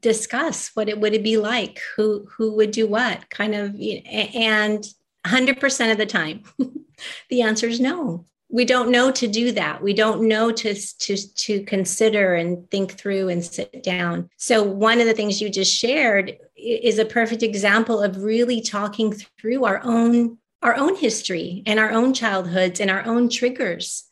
discuss 0.00 0.70
what 0.74 0.88
it 0.88 1.00
would 1.00 1.14
it 1.14 1.24
be 1.24 1.38
like? 1.38 1.80
Who 1.96 2.26
who 2.36 2.54
would 2.56 2.70
do 2.70 2.86
what? 2.86 3.28
Kind 3.30 3.54
of 3.54 3.74
and 3.74 4.84
100% 5.26 5.90
of 5.90 5.98
the 5.98 6.06
time, 6.06 6.42
the 7.30 7.42
answer 7.42 7.66
is 7.66 7.80
no 7.80 8.26
we 8.54 8.64
don't 8.64 8.92
know 8.92 9.10
to 9.10 9.26
do 9.26 9.50
that. 9.50 9.82
We 9.82 9.94
don't 9.94 10.28
know 10.28 10.52
to, 10.52 10.74
to 10.74 11.16
to 11.16 11.64
consider 11.64 12.36
and 12.36 12.70
think 12.70 12.92
through 12.92 13.28
and 13.28 13.44
sit 13.44 13.82
down. 13.82 14.30
So 14.36 14.62
one 14.62 15.00
of 15.00 15.06
the 15.06 15.12
things 15.12 15.40
you 15.40 15.50
just 15.50 15.74
shared 15.74 16.38
is 16.56 17.00
a 17.00 17.04
perfect 17.04 17.42
example 17.42 18.00
of 18.00 18.22
really 18.22 18.60
talking 18.60 19.12
through 19.12 19.64
our 19.64 19.80
own 19.82 20.38
our 20.62 20.76
own 20.76 20.94
history 20.94 21.64
and 21.66 21.80
our 21.80 21.90
own 21.90 22.14
childhoods 22.14 22.78
and 22.78 22.92
our 22.92 23.04
own 23.04 23.28
triggers. 23.28 24.04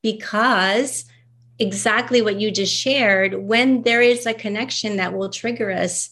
Because 0.00 1.04
exactly 1.58 2.22
what 2.22 2.40
you 2.40 2.52
just 2.52 2.72
shared 2.72 3.34
when 3.34 3.82
there 3.82 4.00
is 4.00 4.26
a 4.26 4.32
connection 4.32 4.98
that 4.98 5.12
will 5.12 5.28
trigger 5.28 5.72
us 5.72 6.10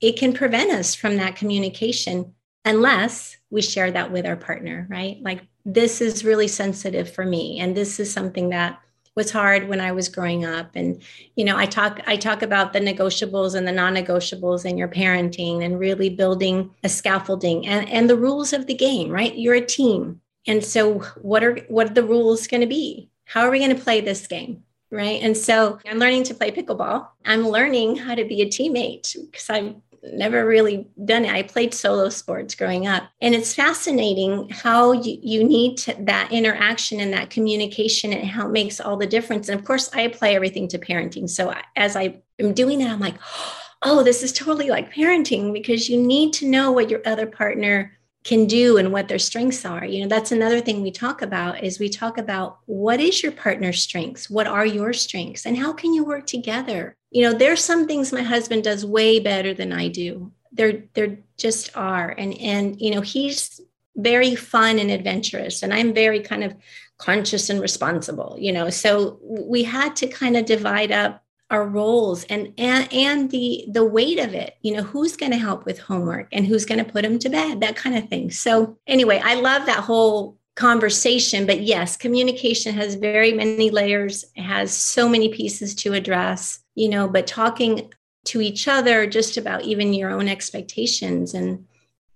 it 0.00 0.18
can 0.18 0.32
prevent 0.32 0.70
us 0.70 0.94
from 0.94 1.16
that 1.16 1.36
communication 1.36 2.32
unless 2.64 3.36
we 3.50 3.60
share 3.60 3.90
that 3.90 4.10
with 4.10 4.24
our 4.24 4.36
partner 4.36 4.86
right? 4.88 5.18
Like 5.20 5.42
this 5.66 6.00
is 6.00 6.24
really 6.24 6.48
sensitive 6.48 7.12
for 7.12 7.26
me 7.26 7.58
and 7.58 7.76
this 7.76 8.00
is 8.00 8.10
something 8.10 8.50
that 8.50 8.80
was 9.16 9.32
hard 9.32 9.66
when 9.68 9.80
I 9.80 9.92
was 9.92 10.08
growing 10.08 10.44
up. 10.44 10.76
And, 10.76 11.02
you 11.34 11.44
know, 11.44 11.56
I 11.56 11.64
talk, 11.66 12.00
I 12.06 12.16
talk 12.16 12.42
about 12.42 12.72
the 12.72 12.80
negotiables 12.80 13.54
and 13.54 13.66
the 13.66 13.72
non-negotiables 13.72 14.66
in 14.66 14.76
your 14.76 14.88
parenting 14.88 15.64
and 15.64 15.80
really 15.80 16.10
building 16.10 16.70
a 16.84 16.88
scaffolding 16.88 17.66
and, 17.66 17.88
and 17.88 18.08
the 18.08 18.16
rules 18.16 18.52
of 18.52 18.66
the 18.66 18.74
game, 18.74 19.10
right? 19.10 19.36
You're 19.36 19.54
a 19.54 19.64
team. 19.64 20.20
And 20.46 20.64
so 20.64 21.00
what 21.20 21.42
are 21.42 21.56
what 21.68 21.90
are 21.90 21.94
the 21.94 22.04
rules 22.04 22.46
going 22.46 22.60
to 22.60 22.68
be? 22.68 23.10
How 23.24 23.40
are 23.40 23.50
we 23.50 23.58
going 23.58 23.74
to 23.74 23.82
play 23.82 24.00
this 24.00 24.26
game? 24.26 24.62
Right. 24.92 25.20
And 25.20 25.36
so 25.36 25.80
I'm 25.84 25.98
learning 25.98 26.22
to 26.24 26.34
play 26.34 26.52
pickleball. 26.52 27.08
I'm 27.24 27.48
learning 27.48 27.96
how 27.96 28.14
to 28.14 28.24
be 28.24 28.42
a 28.42 28.46
teammate 28.46 29.16
because 29.16 29.50
I 29.50 29.74
never 30.02 30.46
really 30.46 30.86
done 31.04 31.24
it. 31.24 31.32
I 31.32 31.42
played 31.42 31.74
solo 31.74 32.08
sports 32.08 32.54
growing 32.54 32.86
up. 32.86 33.04
And 33.20 33.34
it's 33.34 33.54
fascinating 33.54 34.48
how 34.50 34.92
you, 34.92 35.18
you 35.22 35.44
need 35.44 35.78
to, 35.78 35.94
that 36.00 36.32
interaction 36.32 37.00
and 37.00 37.12
that 37.12 37.30
communication 37.30 38.12
and 38.12 38.28
how 38.28 38.46
it 38.46 38.52
makes 38.52 38.80
all 38.80 38.96
the 38.96 39.06
difference. 39.06 39.48
And 39.48 39.58
of 39.58 39.64
course, 39.64 39.90
I 39.94 40.02
apply 40.02 40.30
everything 40.30 40.68
to 40.68 40.78
parenting. 40.78 41.28
So 41.28 41.54
as 41.76 41.96
I 41.96 42.20
am 42.38 42.52
doing 42.52 42.78
that, 42.80 42.90
I'm 42.90 43.00
like, 43.00 43.16
oh, 43.82 44.02
this 44.02 44.22
is 44.22 44.32
totally 44.32 44.68
like 44.68 44.92
parenting 44.92 45.52
because 45.52 45.88
you 45.88 46.02
need 46.02 46.32
to 46.34 46.48
know 46.48 46.72
what 46.72 46.90
your 46.90 47.02
other 47.04 47.26
partner 47.26 47.96
can 48.26 48.46
do 48.46 48.76
and 48.76 48.92
what 48.92 49.06
their 49.06 49.20
strengths 49.20 49.64
are 49.64 49.84
you 49.84 50.02
know 50.02 50.08
that's 50.08 50.32
another 50.32 50.60
thing 50.60 50.82
we 50.82 50.90
talk 50.90 51.22
about 51.22 51.62
is 51.62 51.78
we 51.78 51.88
talk 51.88 52.18
about 52.18 52.58
what 52.66 52.98
is 52.98 53.22
your 53.22 53.30
partner's 53.30 53.80
strengths 53.80 54.28
what 54.28 54.48
are 54.48 54.66
your 54.66 54.92
strengths 54.92 55.46
and 55.46 55.56
how 55.56 55.72
can 55.72 55.94
you 55.94 56.04
work 56.04 56.26
together 56.26 56.95
you 57.10 57.22
know 57.22 57.32
there's 57.32 57.62
some 57.62 57.86
things 57.86 58.12
my 58.12 58.22
husband 58.22 58.64
does 58.64 58.84
way 58.84 59.20
better 59.20 59.54
than 59.54 59.72
i 59.72 59.88
do. 59.88 60.32
There 60.52 60.84
there 60.94 61.18
just 61.36 61.76
are. 61.76 62.14
And 62.16 62.38
and 62.38 62.80
you 62.80 62.94
know 62.94 63.00
he's 63.00 63.60
very 63.96 64.34
fun 64.34 64.78
and 64.78 64.90
adventurous 64.90 65.62
and 65.62 65.72
i'm 65.72 65.94
very 65.94 66.20
kind 66.20 66.44
of 66.44 66.54
conscious 66.98 67.48
and 67.48 67.60
responsible 67.60 68.36
you 68.38 68.52
know. 68.52 68.70
So 68.70 69.18
we 69.22 69.62
had 69.62 69.96
to 69.96 70.06
kind 70.06 70.36
of 70.36 70.44
divide 70.44 70.92
up 70.92 71.22
our 71.50 71.64
roles 71.64 72.24
and 72.24 72.52
and 72.58 72.92
and 72.92 73.30
the 73.30 73.64
the 73.68 73.84
weight 73.84 74.18
of 74.18 74.34
it 74.34 74.56
you 74.62 74.74
know 74.74 74.82
who's 74.82 75.16
going 75.16 75.30
to 75.30 75.38
help 75.38 75.64
with 75.64 75.78
homework 75.78 76.28
and 76.32 76.44
who's 76.44 76.66
going 76.66 76.84
to 76.84 76.92
put 76.92 77.04
him 77.04 77.18
to 77.20 77.28
bed 77.28 77.60
that 77.60 77.76
kind 77.76 77.96
of 77.96 78.08
thing. 78.08 78.30
So 78.30 78.78
anyway 78.86 79.20
i 79.24 79.34
love 79.34 79.66
that 79.66 79.80
whole 79.80 80.38
conversation 80.56 81.46
but 81.46 81.60
yes 81.62 81.96
communication 81.96 82.74
has 82.74 82.94
very 82.96 83.32
many 83.32 83.70
layers 83.70 84.24
has 84.36 84.72
so 84.72 85.08
many 85.08 85.28
pieces 85.28 85.74
to 85.74 85.92
address 85.92 86.60
you 86.74 86.88
know 86.88 87.06
but 87.06 87.26
talking 87.26 87.92
to 88.24 88.40
each 88.40 88.66
other 88.66 89.06
just 89.06 89.36
about 89.36 89.62
even 89.62 89.94
your 89.94 90.10
own 90.10 90.28
expectations 90.28 91.34
and 91.34 91.64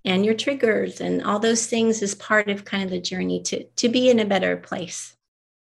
and 0.05 0.25
your 0.25 0.35
triggers 0.35 1.01
and 1.01 1.23
all 1.23 1.39
those 1.39 1.67
things 1.67 2.03
is 2.03 2.15
part 2.15 2.49
of 2.49 2.65
kind 2.65 2.83
of 2.83 2.91
the 2.91 3.01
journey 3.01 3.43
to 3.43 3.63
to 3.77 3.89
be 3.89 4.11
in 4.11 4.19
a 4.19 4.25
better 4.25 4.57
place 4.57 5.15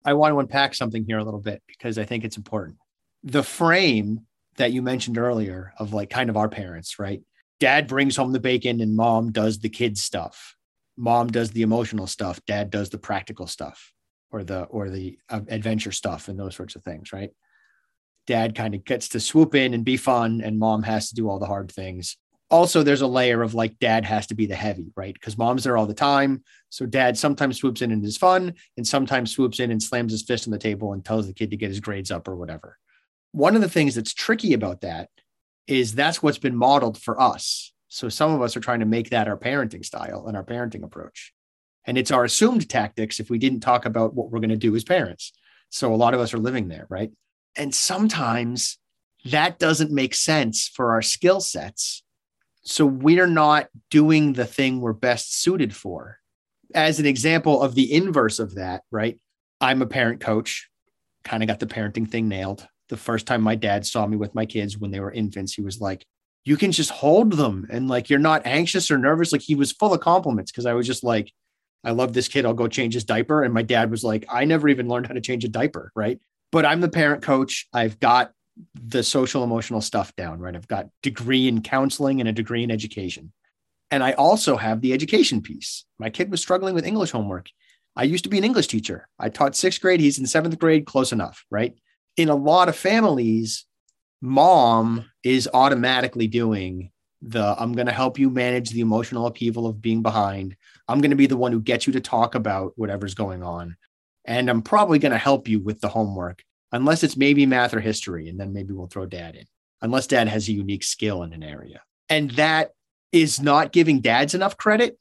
i 0.04 0.12
want 0.12 0.32
to 0.32 0.40
unpack 0.40 0.74
something 0.74 1.04
here 1.06 1.18
a 1.18 1.24
little 1.24 1.40
bit 1.40 1.62
because 1.68 1.98
i 1.98 2.04
think 2.04 2.24
it's 2.24 2.36
important 2.36 2.76
the 3.22 3.42
frame 3.42 4.26
that 4.56 4.72
you 4.72 4.82
mentioned 4.82 5.18
earlier 5.18 5.72
of 5.78 5.92
like 5.92 6.10
kind 6.10 6.30
of 6.30 6.36
our 6.36 6.48
parents, 6.48 6.98
right? 6.98 7.22
Dad 7.60 7.86
brings 7.86 8.16
home 8.16 8.32
the 8.32 8.40
bacon 8.40 8.80
and 8.80 8.96
mom 8.96 9.32
does 9.32 9.58
the 9.58 9.68
kids 9.68 10.02
stuff. 10.02 10.55
Mom 10.96 11.28
does 11.28 11.50
the 11.50 11.62
emotional 11.62 12.06
stuff, 12.06 12.40
dad 12.46 12.70
does 12.70 12.90
the 12.90 12.98
practical 12.98 13.46
stuff 13.46 13.92
or 14.30 14.44
the 14.44 14.62
or 14.64 14.90
the 14.90 15.18
uh, 15.28 15.40
adventure 15.48 15.92
stuff 15.92 16.28
and 16.28 16.38
those 16.38 16.56
sorts 16.56 16.76
of 16.76 16.82
things, 16.82 17.12
right? 17.12 17.30
Dad 18.26 18.54
kind 18.54 18.74
of 18.74 18.84
gets 18.84 19.10
to 19.10 19.20
swoop 19.20 19.54
in 19.54 19.72
and 19.74 19.84
be 19.84 19.96
fun 19.96 20.40
and 20.40 20.58
mom 20.58 20.82
has 20.82 21.10
to 21.10 21.14
do 21.14 21.28
all 21.28 21.38
the 21.38 21.46
hard 21.46 21.70
things. 21.70 22.16
Also 22.50 22.82
there's 22.82 23.02
a 23.02 23.06
layer 23.06 23.42
of 23.42 23.54
like 23.54 23.78
dad 23.78 24.04
has 24.04 24.26
to 24.28 24.34
be 24.34 24.46
the 24.46 24.54
heavy, 24.54 24.92
right? 24.96 25.14
Because 25.14 25.38
mom's 25.38 25.64
there 25.64 25.76
all 25.76 25.86
the 25.86 25.94
time. 25.94 26.42
So 26.70 26.86
dad 26.86 27.16
sometimes 27.16 27.58
swoops 27.58 27.82
in 27.82 27.92
and 27.92 28.04
is 28.04 28.16
fun 28.16 28.54
and 28.76 28.86
sometimes 28.86 29.32
swoops 29.32 29.60
in 29.60 29.70
and 29.70 29.82
slams 29.82 30.12
his 30.12 30.22
fist 30.22 30.46
on 30.46 30.52
the 30.52 30.58
table 30.58 30.92
and 30.92 31.04
tells 31.04 31.26
the 31.26 31.34
kid 31.34 31.50
to 31.50 31.56
get 31.56 31.70
his 31.70 31.80
grades 31.80 32.10
up 32.10 32.26
or 32.26 32.36
whatever 32.36 32.78
one 33.36 33.54
of 33.54 33.60
the 33.60 33.68
things 33.68 33.94
that's 33.94 34.14
tricky 34.14 34.54
about 34.54 34.80
that 34.80 35.10
is 35.66 35.94
that's 35.94 36.22
what's 36.22 36.38
been 36.38 36.56
modeled 36.56 36.96
for 36.96 37.20
us. 37.20 37.70
So 37.88 38.08
some 38.08 38.32
of 38.32 38.42
us 38.42 38.56
are 38.56 38.60
trying 38.60 38.80
to 38.80 38.86
make 38.86 39.10
that 39.10 39.28
our 39.28 39.36
parenting 39.36 39.84
style 39.84 40.26
and 40.26 40.36
our 40.36 40.44
parenting 40.44 40.82
approach. 40.82 41.32
And 41.86 41.96
it's 41.96 42.10
our 42.10 42.24
assumed 42.24 42.68
tactics 42.68 43.20
if 43.20 43.30
we 43.30 43.38
didn't 43.38 43.60
talk 43.60 43.86
about 43.86 44.14
what 44.14 44.30
we're 44.30 44.40
going 44.40 44.50
to 44.50 44.56
do 44.56 44.74
as 44.74 44.84
parents. 44.84 45.32
So 45.70 45.94
a 45.94 45.96
lot 45.96 46.14
of 46.14 46.20
us 46.20 46.34
are 46.34 46.38
living 46.38 46.68
there, 46.68 46.86
right? 46.88 47.12
And 47.56 47.74
sometimes 47.74 48.78
that 49.24 49.58
doesn't 49.58 49.90
make 49.90 50.14
sense 50.14 50.68
for 50.68 50.92
our 50.92 51.02
skill 51.02 51.40
sets. 51.40 52.02
So 52.62 52.84
we're 52.84 53.28
not 53.28 53.68
doing 53.90 54.32
the 54.32 54.44
thing 54.44 54.80
we're 54.80 54.92
best 54.92 55.40
suited 55.40 55.74
for. 55.74 56.18
As 56.74 56.98
an 56.98 57.06
example 57.06 57.62
of 57.62 57.76
the 57.76 57.92
inverse 57.92 58.40
of 58.40 58.56
that, 58.56 58.82
right? 58.90 59.20
I'm 59.60 59.82
a 59.82 59.86
parent 59.86 60.20
coach, 60.20 60.68
kind 61.22 61.42
of 61.42 61.46
got 61.46 61.60
the 61.60 61.66
parenting 61.66 62.10
thing 62.10 62.28
nailed 62.28 62.66
the 62.88 62.96
first 62.96 63.26
time 63.26 63.42
my 63.42 63.54
dad 63.54 63.86
saw 63.86 64.06
me 64.06 64.16
with 64.16 64.34
my 64.34 64.46
kids 64.46 64.78
when 64.78 64.90
they 64.90 65.00
were 65.00 65.10
infants, 65.10 65.54
he 65.54 65.62
was 65.62 65.80
like, 65.80 66.04
you 66.46 66.56
can 66.56 66.70
just 66.70 66.90
hold 66.90 67.32
them 67.32 67.66
and 67.70 67.88
like 67.88 68.08
you're 68.08 68.20
not 68.20 68.46
anxious 68.46 68.88
or 68.88 68.96
nervous. 68.96 69.32
Like 69.32 69.42
he 69.42 69.56
was 69.56 69.72
full 69.72 69.92
of 69.92 70.00
compliments 70.00 70.52
because 70.52 70.64
I 70.64 70.74
was 70.74 70.86
just 70.86 71.02
like, 71.02 71.32
I 71.82 71.90
love 71.90 72.12
this 72.12 72.28
kid. 72.28 72.46
I'll 72.46 72.54
go 72.54 72.68
change 72.68 72.94
his 72.94 73.04
diaper. 73.04 73.42
And 73.42 73.52
my 73.52 73.62
dad 73.62 73.90
was 73.90 74.04
like, 74.04 74.24
I 74.30 74.44
never 74.44 74.68
even 74.68 74.86
learned 74.86 75.08
how 75.08 75.14
to 75.14 75.20
change 75.20 75.44
a 75.44 75.48
diaper. 75.48 75.90
Right. 75.96 76.20
But 76.52 76.64
I'm 76.64 76.80
the 76.80 76.88
parent 76.88 77.22
coach. 77.22 77.66
I've 77.72 77.98
got 77.98 78.30
the 78.74 79.02
social 79.02 79.42
emotional 79.42 79.80
stuff 79.80 80.14
down, 80.14 80.38
right? 80.38 80.54
I've 80.54 80.68
got 80.68 80.88
degree 81.02 81.48
in 81.48 81.62
counseling 81.62 82.20
and 82.20 82.28
a 82.28 82.32
degree 82.32 82.62
in 82.62 82.70
education. 82.70 83.32
And 83.90 84.04
I 84.04 84.12
also 84.12 84.56
have 84.56 84.80
the 84.80 84.92
education 84.92 85.42
piece. 85.42 85.84
My 85.98 86.10
kid 86.10 86.30
was 86.30 86.40
struggling 86.40 86.76
with 86.76 86.86
English 86.86 87.10
homework. 87.10 87.48
I 87.96 88.04
used 88.04 88.22
to 88.22 88.30
be 88.30 88.38
an 88.38 88.44
English 88.44 88.68
teacher. 88.68 89.08
I 89.18 89.30
taught 89.30 89.56
sixth 89.56 89.80
grade. 89.80 89.98
He's 89.98 90.18
in 90.18 90.26
seventh 90.26 90.60
grade, 90.60 90.86
close 90.86 91.10
enough, 91.10 91.44
right? 91.50 91.74
In 92.16 92.28
a 92.28 92.36
lot 92.36 92.68
of 92.68 92.76
families, 92.76 93.66
mom 94.20 95.06
is 95.26 95.48
automatically 95.52 96.28
doing 96.28 96.88
the 97.20 97.56
I'm 97.58 97.72
going 97.72 97.88
to 97.88 97.92
help 97.92 98.16
you 98.16 98.30
manage 98.30 98.70
the 98.70 98.80
emotional 98.80 99.26
upheaval 99.26 99.66
of 99.66 99.82
being 99.82 100.00
behind. 100.00 100.54
I'm 100.86 101.00
going 101.00 101.10
to 101.10 101.16
be 101.16 101.26
the 101.26 101.36
one 101.36 101.50
who 101.50 101.60
gets 101.60 101.84
you 101.84 101.92
to 101.94 102.00
talk 102.00 102.36
about 102.36 102.74
whatever's 102.76 103.14
going 103.14 103.42
on. 103.42 103.76
And 104.24 104.48
I'm 104.48 104.62
probably 104.62 105.00
going 105.00 105.10
to 105.10 105.18
help 105.18 105.48
you 105.48 105.58
with 105.58 105.80
the 105.80 105.88
homework, 105.88 106.44
unless 106.70 107.02
it's 107.02 107.16
maybe 107.16 107.44
math 107.44 107.74
or 107.74 107.80
history. 107.80 108.28
And 108.28 108.38
then 108.38 108.52
maybe 108.52 108.72
we'll 108.72 108.86
throw 108.86 109.04
dad 109.04 109.34
in, 109.34 109.46
unless 109.82 110.06
dad 110.06 110.28
has 110.28 110.48
a 110.48 110.52
unique 110.52 110.84
skill 110.84 111.24
in 111.24 111.32
an 111.32 111.42
area. 111.42 111.82
And 112.08 112.30
that 112.32 112.70
is 113.10 113.40
not 113.40 113.72
giving 113.72 114.00
dads 114.00 114.32
enough 114.32 114.56
credit. 114.56 114.96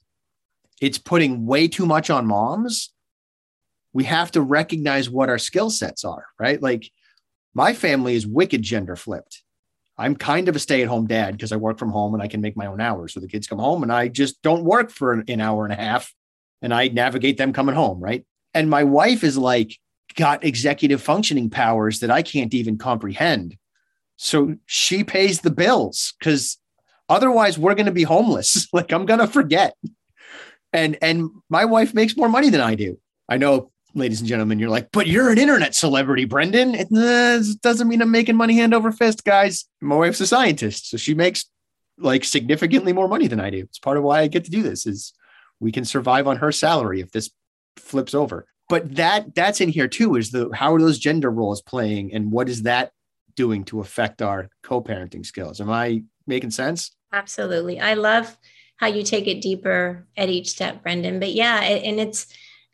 It's 0.82 0.98
putting 0.98 1.46
way 1.46 1.68
too 1.68 1.86
much 1.86 2.10
on 2.10 2.26
moms. 2.26 2.92
We 3.94 4.06
have 4.06 4.32
to 4.32 4.42
recognize 4.42 5.08
what 5.08 5.30
our 5.30 5.38
skill 5.38 5.70
sets 5.70 6.04
are, 6.04 6.26
right? 6.40 6.60
Like 6.60 6.90
my 7.54 7.74
family 7.74 8.16
is 8.16 8.26
wicked 8.26 8.64
gender 8.64 8.96
flipped. 8.96 9.44
I'm 9.98 10.16
kind 10.16 10.50
of 10.50 10.56
a 10.56 10.60
stay 10.60 10.82
at 10.82 10.88
home 10.88 11.08
dad 11.08 11.32
because 11.32 11.52
I 11.52 11.56
work 11.56 11.80
from 11.80 11.92
home 11.92 12.14
and 12.14 12.22
I 12.22 12.28
can 12.28 12.42
make 12.42 12.58
my 12.58 12.66
own 12.66 12.82
hours. 12.82 13.14
So 13.14 13.20
the 13.20 13.28
kids 13.28 13.48
come 13.48 13.60
home 13.60 13.82
and 13.82 13.92
I 13.92 14.10
just 14.10 14.42
don't 14.42 14.66
work 14.66 14.92
for 14.92 15.24
an 15.28 15.42
hour 15.42 15.64
and 15.64 15.74
a 15.74 15.78
half 15.78 16.14
and 16.62 16.74
I 16.74 16.90
navigate 16.90 17.38
them 17.38 17.54
coming 17.54 17.76
home, 17.76 18.00
right? 18.00 18.26
And 18.54 18.70
my 18.70 18.84
wife 18.84 19.24
is 19.24 19.38
like, 19.38 19.78
got 20.16 20.44
executive 20.44 21.02
functioning 21.02 21.50
powers 21.50 22.00
that 22.00 22.12
I 22.12 22.22
can't 22.22 22.54
even 22.54 22.78
comprehend. 22.78 23.58
So 24.18 24.56
she 24.66 25.04
pays 25.04 25.42
the 25.42 25.52
bills 25.52 26.14
because 26.20 26.58
otherwise 27.10 27.58
we're 27.58 27.76
going 27.76 27.86
to 27.86 27.92
be 27.92 28.04
homeless. 28.04 28.68
like 28.74 28.92
I'm 28.92 29.06
going 29.06 29.20
to 29.20 29.28
forget. 29.28 29.76
And 30.74 30.98
and 31.02 31.30
my 31.50 31.66
wife 31.66 31.94
makes 31.94 32.18
more 32.18 32.30
money 32.30 32.50
than 32.50 32.62
I 32.62 32.76
do. 32.76 33.00
I 33.30 33.38
know 33.38 33.72
ladies 33.96 34.20
and 34.20 34.28
gentlemen, 34.28 34.60
you're 34.60 34.70
like, 34.70 34.90
but 34.92 35.08
you're 35.08 35.32
an 35.32 35.38
internet 35.38 35.74
celebrity, 35.74 36.26
Brendan. 36.26 36.76
It 36.76 36.88
uh, 36.96 37.42
doesn't 37.62 37.88
mean 37.88 38.02
I'm 38.02 38.12
making 38.12 38.36
money 38.36 38.58
hand 38.58 38.74
over 38.74 38.92
fist, 38.92 39.24
guys. 39.24 39.66
My 39.82 39.96
wife's 39.96 40.20
a 40.20 40.28
scientist, 40.28 40.90
so 40.90 40.98
she 40.98 41.14
makes 41.14 41.46
like 41.98 42.26
significantly 42.26 42.94
more 42.94 43.08
money 43.08 43.28
than 43.28 43.40
I 43.40 43.50
do. 43.50 43.60
It's 43.60 43.80
part 43.80 43.98
of 43.98 44.04
why 44.04 44.20
I 44.22 44.28
get 44.28 44.44
to 44.46 44.52
do 44.52 44.62
this 44.62 44.86
is 44.86 45.14
we 45.60 45.72
can 45.72 45.86
survive 45.86 46.28
on 46.28 46.38
her 46.38 46.52
salary 46.52 47.00
if 47.00 47.12
this 47.12 47.32
flips 47.78 48.14
over. 48.14 48.46
But 48.68 48.96
that 48.96 49.34
that's 49.34 49.62
in 49.62 49.70
here 49.70 49.88
too 49.88 50.16
is 50.16 50.32
the 50.32 50.50
how 50.54 50.74
are 50.74 50.82
those 50.82 51.00
gender 51.00 51.32
roles 51.32 51.62
playing 51.62 52.14
and 52.14 52.32
what 52.32 52.50
is 52.50 52.64
that 52.64 52.92
doing 53.36 53.64
to 53.66 53.80
affect 53.80 54.22
our 54.22 54.50
co-parenting 54.64 55.26
skills? 55.26 55.62
Am 55.62 55.70
I 55.70 56.04
making 56.28 56.52
sense? 56.52 56.96
Absolutely. 57.14 57.80
I 57.80 57.94
love 57.94 58.38
how 58.78 58.88
you 58.88 59.04
take 59.04 59.28
it 59.28 59.42
deeper 59.42 60.06
at 60.18 60.30
each 60.30 60.50
step, 60.50 60.84
Brendan. 60.84 61.20
But 61.20 61.34
yeah, 61.34 61.62
and 61.62 62.00
it's 62.00 62.28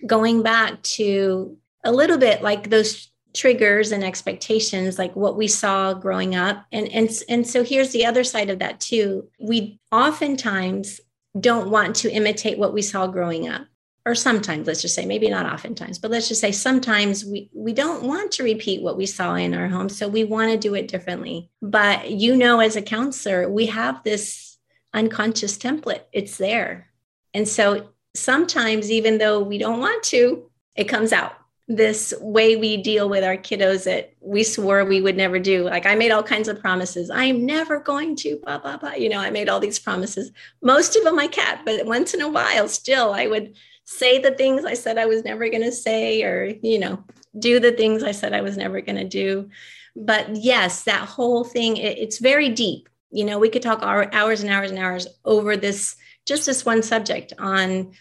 going 0.06 0.44
back 0.44 0.82
to 0.84 1.58
a 1.84 1.92
little 1.92 2.18
bit 2.18 2.42
like 2.42 2.70
those 2.70 3.12
triggers 3.34 3.92
and 3.92 4.04
expectations 4.04 5.00
like 5.00 5.16
what 5.16 5.38
we 5.38 5.48
saw 5.48 5.94
growing 5.94 6.36
up. 6.36 6.66
And 6.72 6.88
and 6.90 7.10
and 7.30 7.48
so 7.48 7.64
here's 7.64 7.92
the 7.92 8.06
other 8.06 8.24
side 8.24 8.50
of 8.50 8.60
that 8.60 8.80
too. 8.80 9.30
We 9.40 9.80
oftentimes 9.92 11.00
don't 11.40 11.70
want 11.70 11.96
to 11.98 12.12
imitate 12.12 12.58
what 12.58 12.74
we 12.74 12.82
saw 12.82 13.08
growing 13.08 13.48
up. 13.48 13.68
Or 14.06 14.16
sometimes 14.16 14.66
let's 14.66 14.82
just 14.82 14.96
say 14.96 15.06
maybe 15.06 15.30
not 15.30 15.46
oftentimes 15.46 16.00
but 16.00 16.10
let's 16.10 16.28
just 16.28 16.42
say 16.42 16.52
sometimes 16.52 17.24
we 17.24 17.50
we 17.54 17.72
don't 17.72 18.04
want 18.04 18.32
to 18.34 18.44
repeat 18.44 18.82
what 18.82 18.98
we 18.98 19.06
saw 19.06 19.36
in 19.36 19.54
our 19.54 19.68
home 19.68 19.90
so 19.90 20.08
we 20.08 20.24
want 20.24 20.52
to 20.52 20.58
do 20.58 20.74
it 20.74 20.88
differently. 20.88 21.50
But 21.62 22.10
you 22.10 22.36
know 22.36 22.60
as 22.60 22.76
a 22.76 22.82
counselor 22.82 23.50
we 23.50 23.68
have 23.68 24.04
this 24.04 24.58
unconscious 24.94 25.58
template. 25.58 26.02
It's 26.12 26.38
there. 26.38 26.88
And 27.34 27.48
so 27.48 27.92
sometimes, 28.16 28.92
even 28.92 29.18
though 29.18 29.40
we 29.40 29.58
don't 29.58 29.80
want 29.80 30.04
to, 30.04 30.50
it 30.76 30.86
comes 30.86 31.14
out. 31.14 31.34
This 31.68 32.14
way 32.20 32.58
we 32.58 32.76
deal 32.76 33.08
with 33.08 33.24
our 33.24 33.38
kiddos 33.38 33.86
that 33.86 34.14
we 34.20 34.44
swore 34.44 34.84
we 34.84 35.00
would 35.00 35.16
never 35.16 35.40
do. 35.40 35.64
Like 35.64 35.86
I 35.86 35.96
made 35.96 36.12
all 36.12 36.24
kinds 36.24 36.50
of 36.50 36.60
promises. 36.60 37.10
I'm 37.10 37.46
never 37.46 37.80
going 37.80 38.18
to, 38.18 38.40
blah, 38.44 38.58
blah, 38.58 38.78
blah. 38.78 38.94
You 38.94 39.08
know, 39.08 39.20
I 39.20 39.30
made 39.30 39.48
all 39.48 39.60
these 39.62 39.80
promises. 39.80 40.32
Most 40.62 40.98
of 40.98 41.04
them 41.04 41.18
I 41.18 41.28
kept, 41.28 41.66
but 41.66 41.86
once 41.86 42.14
in 42.14 42.22
a 42.22 42.30
while, 42.30 42.68
still, 42.68 43.14
I 43.14 43.28
would 43.28 43.56
say 43.86 44.20
the 44.20 44.32
things 44.32 44.66
I 44.66 44.74
said 44.74 44.98
I 44.98 45.06
was 45.06 45.24
never 45.24 45.48
going 45.50 45.64
to 45.64 45.72
say, 45.72 46.24
or, 46.24 46.54
you 46.62 46.80
know, 46.80 47.04
do 47.40 47.60
the 47.60 47.72
things 47.72 48.04
I 48.04 48.12
said 48.12 48.34
I 48.34 48.42
was 48.42 48.58
never 48.58 48.82
going 48.82 48.98
to 48.98 49.08
do. 49.08 49.50
But 49.96 50.36
yes, 50.36 50.84
that 50.84 51.08
whole 51.08 51.44
thing, 51.44 51.78
it, 51.78 51.98
it's 51.98 52.20
very 52.20 52.50
deep. 52.50 52.90
You 53.12 53.26
know, 53.26 53.40
we 53.40 53.50
could 53.50 53.62
talk 53.62 53.82
hours 53.82 54.42
and 54.42 54.50
hours 54.50 54.72
and 54.72 54.80
hours 54.80 55.08
over 55.26 55.56
this 55.56 55.96
just 56.26 56.46
this 56.46 56.66
one 56.66 56.84
subject 56.84 57.34
on 57.40 57.94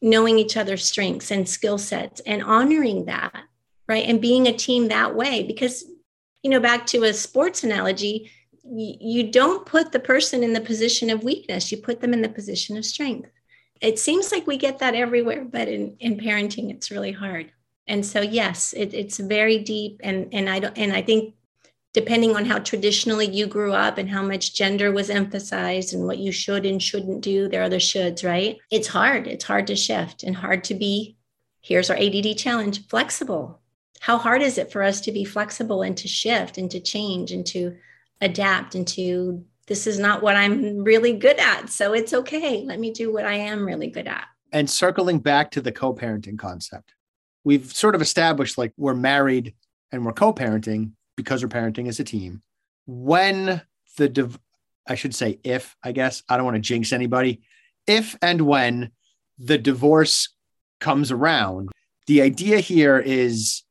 knowing 0.00 0.38
each 0.38 0.56
other's 0.56 0.84
strengths 0.84 1.30
and 1.30 1.48
skill 1.48 1.78
sets 1.78 2.20
and 2.20 2.42
honoring 2.42 3.06
that, 3.06 3.34
right? 3.88 4.04
And 4.06 4.20
being 4.20 4.46
a 4.46 4.52
team 4.52 4.88
that 4.88 5.14
way. 5.14 5.42
Because, 5.42 5.84
you 6.42 6.50
know, 6.50 6.60
back 6.60 6.86
to 6.86 7.04
a 7.04 7.12
sports 7.12 7.64
analogy, 7.64 8.30
you 8.62 9.30
don't 9.30 9.66
put 9.66 9.92
the 9.92 10.00
person 10.00 10.42
in 10.42 10.52
the 10.52 10.60
position 10.60 11.10
of 11.10 11.22
weakness, 11.22 11.70
you 11.70 11.78
put 11.78 12.00
them 12.00 12.12
in 12.14 12.22
the 12.22 12.28
position 12.28 12.76
of 12.76 12.84
strength. 12.84 13.30
It 13.80 13.98
seems 13.98 14.32
like 14.32 14.46
we 14.46 14.56
get 14.56 14.78
that 14.78 14.94
everywhere, 14.94 15.44
but 15.44 15.68
in, 15.68 15.96
in 16.00 16.16
parenting, 16.18 16.70
it's 16.70 16.90
really 16.90 17.12
hard. 17.12 17.52
And 17.86 18.04
so, 18.06 18.22
yes, 18.22 18.72
it, 18.72 18.94
it's 18.94 19.18
very 19.18 19.58
deep, 19.58 20.00
and 20.02 20.32
and 20.32 20.48
I 20.48 20.58
don't, 20.58 20.78
and 20.78 20.92
I 20.92 21.02
think 21.02 21.34
depending 21.94 22.34
on 22.34 22.44
how 22.44 22.58
traditionally 22.58 23.26
you 23.26 23.46
grew 23.46 23.72
up 23.72 23.96
and 23.98 24.10
how 24.10 24.20
much 24.20 24.52
gender 24.52 24.90
was 24.90 25.08
emphasized 25.08 25.94
and 25.94 26.04
what 26.04 26.18
you 26.18 26.32
should 26.32 26.66
and 26.66 26.82
shouldn't 26.82 27.22
do, 27.22 27.48
there 27.48 27.62
are 27.62 27.68
the 27.68 27.76
shoulds, 27.76 28.26
right? 28.26 28.58
It's 28.70 28.88
hard. 28.88 29.28
It's 29.28 29.44
hard 29.44 29.68
to 29.68 29.76
shift 29.76 30.24
and 30.24 30.34
hard 30.34 30.64
to 30.64 30.74
be, 30.74 31.16
here's 31.62 31.90
our 31.90 31.96
ADD 31.96 32.36
challenge, 32.36 32.88
flexible. 32.88 33.60
How 34.00 34.18
hard 34.18 34.42
is 34.42 34.58
it 34.58 34.72
for 34.72 34.82
us 34.82 35.00
to 35.02 35.12
be 35.12 35.24
flexible 35.24 35.82
and 35.82 35.96
to 35.98 36.08
shift 36.08 36.58
and 36.58 36.68
to 36.72 36.80
change 36.80 37.30
and 37.30 37.46
to 37.46 37.76
adapt 38.20 38.74
and 38.74 38.86
to, 38.88 39.44
this 39.68 39.86
is 39.86 39.98
not 39.98 40.20
what 40.20 40.34
I'm 40.34 40.82
really 40.82 41.12
good 41.12 41.38
at. 41.38 41.70
So 41.70 41.94
it's 41.94 42.12
okay. 42.12 42.64
Let 42.64 42.80
me 42.80 42.90
do 42.90 43.12
what 43.12 43.24
I 43.24 43.34
am 43.34 43.64
really 43.64 43.88
good 43.88 44.08
at. 44.08 44.26
And 44.50 44.68
circling 44.68 45.20
back 45.20 45.52
to 45.52 45.60
the 45.60 45.72
co 45.72 45.94
parenting 45.94 46.38
concept, 46.38 46.92
we've 47.44 47.72
sort 47.72 47.94
of 47.94 48.02
established 48.02 48.58
like 48.58 48.72
we're 48.76 48.94
married 48.94 49.54
and 49.92 50.04
we're 50.04 50.12
co 50.12 50.32
parenting 50.32 50.92
because 51.16 51.42
we're 51.42 51.48
parenting 51.48 51.88
as 51.88 52.00
a 52.00 52.04
team. 52.04 52.42
When 52.86 53.62
the, 53.96 54.08
div- 54.08 54.38
I 54.86 54.94
should 54.94 55.14
say, 55.14 55.38
if, 55.44 55.76
I 55.82 55.92
guess, 55.92 56.22
I 56.28 56.36
don't 56.36 56.44
want 56.44 56.56
to 56.56 56.60
jinx 56.60 56.92
anybody, 56.92 57.42
if 57.86 58.16
and 58.22 58.42
when 58.42 58.90
the 59.38 59.58
divorce 59.58 60.28
comes 60.80 61.10
around, 61.10 61.70
the 62.06 62.22
idea 62.22 62.60
here 62.60 62.98
is 62.98 63.62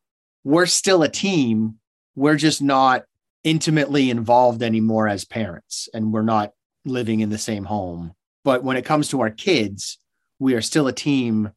we're 0.43 0.65
still 0.65 1.03
a 1.03 1.09
team. 1.09 1.75
We're 2.15 2.35
just 2.35 2.61
not 2.61 3.03
intimately 3.43 4.09
involved 4.09 4.63
anymore 4.63 5.07
as 5.07 5.25
parents, 5.25 5.89
and 5.93 6.13
we're 6.13 6.21
not 6.21 6.51
living 6.85 7.19
in 7.19 7.29
the 7.29 7.37
same 7.37 7.65
home. 7.65 8.13
But 8.43 8.63
when 8.63 8.77
it 8.77 8.85
comes 8.85 9.09
to 9.09 9.21
our 9.21 9.29
kids, 9.29 9.97
we 10.39 10.53
are 10.53 10.61
still 10.61 10.87
a 10.87 10.93
team 10.93 11.51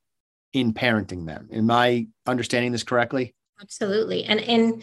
in 0.53 0.73
parenting 0.73 1.27
them. 1.27 1.49
Am 1.53 1.71
I 1.71 2.09
understanding 2.27 2.73
this 2.73 2.85
correctly? 2.85 3.35
Absolutely. 3.61 4.25
And 4.25 4.41
and 4.41 4.83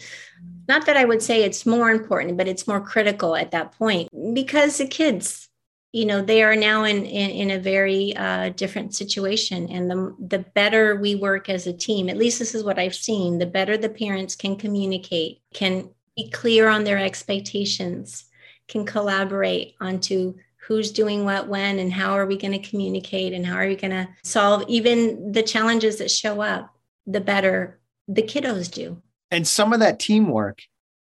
not 0.68 0.86
that 0.86 0.96
I 0.96 1.04
would 1.04 1.22
say 1.22 1.44
it's 1.44 1.66
more 1.66 1.90
important, 1.90 2.36
but 2.36 2.48
it's 2.48 2.66
more 2.66 2.80
critical 2.80 3.36
at 3.36 3.52
that 3.52 3.72
point 3.72 4.08
because 4.34 4.78
the 4.78 4.86
kids, 4.86 5.48
you 5.92 6.04
know, 6.04 6.20
they 6.22 6.42
are 6.42 6.56
now 6.56 6.84
in 6.84 7.04
in, 7.04 7.30
in 7.30 7.50
a 7.52 7.58
very 7.58 8.16
uh, 8.16 8.50
different 8.50 8.94
situation. 8.94 9.68
And 9.70 9.90
the 9.90 10.16
the 10.18 10.38
better 10.40 10.96
we 10.96 11.14
work 11.14 11.48
as 11.48 11.66
a 11.66 11.72
team, 11.72 12.08
at 12.08 12.16
least 12.16 12.38
this 12.38 12.54
is 12.54 12.64
what 12.64 12.78
I've 12.78 12.94
seen, 12.94 13.38
the 13.38 13.46
better 13.46 13.76
the 13.76 13.88
parents 13.88 14.34
can 14.34 14.56
communicate, 14.56 15.40
can 15.52 15.90
be 16.16 16.30
clear 16.30 16.68
on 16.68 16.84
their 16.84 16.98
expectations, 16.98 18.24
can 18.66 18.84
collaborate 18.84 19.74
onto 19.80 20.34
who's 20.66 20.90
doing 20.90 21.24
what 21.24 21.46
when 21.46 21.78
and 21.78 21.92
how 21.92 22.12
are 22.12 22.26
we 22.26 22.38
going 22.38 22.52
to 22.52 22.70
communicate 22.70 23.32
and 23.34 23.44
how 23.46 23.54
are 23.56 23.68
we 23.68 23.76
going 23.76 23.90
to 23.90 24.08
solve 24.22 24.64
even 24.66 25.32
the 25.32 25.42
challenges 25.42 25.98
that 25.98 26.10
show 26.10 26.40
up 26.40 26.74
the 27.06 27.20
better 27.20 27.78
the 28.08 28.22
kiddos 28.22 28.70
do. 28.72 29.02
And 29.30 29.46
some 29.46 29.72
of 29.72 29.80
that 29.80 29.98
teamwork 29.98 30.62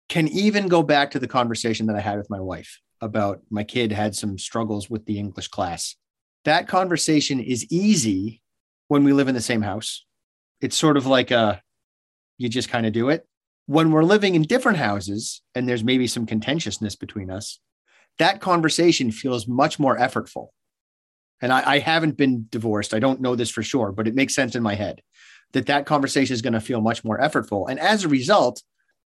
can 0.09 0.29
even 0.29 0.69
go 0.69 0.83
back 0.83 1.11
to 1.11 1.19
the 1.19 1.29
conversation 1.29 1.87
that 1.87 1.97
I 1.97 2.01
had 2.01 2.19
with 2.19 2.31
my 2.31 2.41
wife 2.41 2.81
about 3.01 3.41
my 3.51 3.65
kid 3.65 3.93
had 3.93 4.15
some 4.15 4.39
struggles 4.39 4.89
with 4.89 5.05
the 5.07 5.19
English 5.19 5.49
class. 5.49 5.97
That 6.45 6.69
conversation 6.69 7.41
is 7.41 7.67
easy 7.71 8.43
when 8.89 9.05
we 9.05 9.13
live 9.13 9.29
in 9.29 9.35
the 9.35 9.41
same 9.41 9.63
house. 9.63 10.05
It's 10.61 10.77
sort 10.77 10.97
of 10.97 11.07
like 11.07 11.31
a, 11.31 11.61
you 12.39 12.49
just 12.49 12.69
kind 12.69 12.87
of 12.87 12.93
do 12.93 13.09
it. 13.09 13.27
When 13.67 13.91
we're 13.91 14.05
living 14.05 14.35
in 14.35 14.43
different 14.43 14.79
houses 14.79 15.43
and 15.55 15.69
there's 15.69 15.85
maybe 15.85 16.07
some 16.07 16.27
contentiousness 16.27 16.97
between 16.97 17.31
us, 17.31 17.61
that 18.19 18.41
conversation 18.41 19.11
feels 19.11 19.49
much 19.49 19.79
more 19.79 19.99
effortful. 19.99 20.49
And 21.41 21.53
I, 21.53 21.75
I 21.75 21.79
haven't 21.79 22.17
been 22.17 22.47
divorced. 22.51 22.95
I 22.95 23.01
don't 23.01 23.21
know 23.21 23.35
this 23.37 23.51
for 23.51 23.63
sure, 23.63 23.91
but 23.91 24.07
it 24.07 24.15
makes 24.15 24.35
sense 24.35 24.55
in 24.55 24.63
my 24.63 24.75
head 24.75 25.03
that 25.55 25.67
that 25.67 25.87
conversation 25.87 26.35
is 26.35 26.43
going 26.43 26.53
to 26.53 26.61
feel 26.61 26.81
much 26.81 27.03
more 27.03 27.19
effortful. 27.19 27.71
And 27.71 27.81
as 27.81 28.05
a 28.05 28.09
result, 28.09 28.63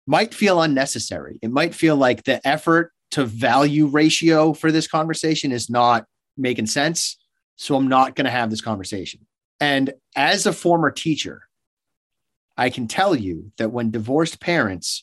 might 0.07 0.35
feel 0.35 0.61
unnecessary. 0.61 1.39
It 1.41 1.51
might 1.51 1.75
feel 1.75 1.97
like 1.97 2.25
the 2.25 2.47
effort 2.47 2.93
to 3.13 3.25
value 3.25 3.87
ratio 3.87 4.53
for 4.53 4.71
this 4.71 4.89
conversation 4.89 5.53
is 5.53 5.71
not 5.71 6.05
making 6.37 6.67
sense. 6.67 7.17
So 7.57 7.77
I'm 7.77 7.89
not 7.89 8.17
going 8.17 8.25
to 8.25 8.31
have 8.31 8.51
this 8.51 8.61
conversation. 8.61 9.27
And 9.61 9.95
as 10.17 10.45
a 10.45 10.53
former 10.53 10.91
teacher, 10.91 11.43
I 12.57 12.69
can 12.69 12.89
tell 12.89 13.15
you 13.15 13.53
that 13.59 13.71
when 13.71 13.91
divorced 13.91 14.41
parents 14.41 15.03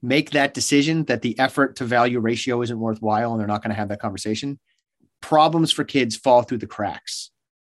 make 0.00 0.30
that 0.30 0.54
decision 0.54 1.04
that 1.04 1.22
the 1.22 1.38
effort 1.38 1.76
to 1.76 1.84
value 1.84 2.18
ratio 2.20 2.62
isn't 2.62 2.78
worthwhile 2.78 3.32
and 3.32 3.40
they're 3.40 3.46
not 3.46 3.62
going 3.62 3.70
to 3.70 3.76
have 3.76 3.88
that 3.88 4.00
conversation, 4.00 4.58
problems 5.20 5.70
for 5.70 5.84
kids 5.84 6.16
fall 6.16 6.42
through 6.42 6.58
the 6.58 6.66
cracks. 6.66 7.30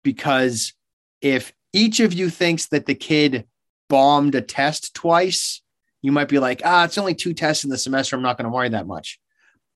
Because 0.03 0.75
if 1.23 1.53
each 1.77 2.01
of 2.01 2.15
you 2.15 2.31
thinks 2.31 2.69
that 2.69 2.87
the 2.87 2.95
kid 2.95 3.45
bombed 3.89 4.35
a 4.35 4.41
test 4.41 4.95
twice, 4.95 5.61
you 6.01 6.11
might 6.11 6.29
be 6.29 6.39
like, 6.39 6.63
ah, 6.65 6.85
it's 6.85 6.97
only 6.97 7.15
two 7.15 7.35
tests 7.35 7.65
in 7.65 7.71
the 7.71 7.77
semester. 7.77 8.17
I'm 8.17 8.23
not 8.23 8.39
going 8.39 8.45
to 8.47 8.55
worry 8.55 8.71
that 8.71 8.87
much. 8.87 9.21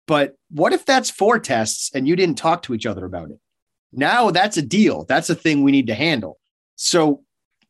But 0.07 0.35
what 0.51 0.73
if 0.73 0.87
that's 0.87 1.11
four 1.11 1.39
tests 1.39 1.91
and 1.95 2.09
you 2.09 2.17
didn't 2.17 2.39
talk 2.39 2.63
to 2.63 2.75
each 2.75 2.87
other 2.87 3.05
about 3.05 3.31
it? 3.31 3.39
Now 3.93 4.31
that's 4.31 4.57
a 4.57 4.63
deal. 4.63 5.05
That's 5.05 5.29
a 5.31 5.35
thing 5.35 5.63
we 5.63 5.73
need 5.73 5.89
to 5.89 5.95
handle. 5.95 6.39
So 6.75 7.23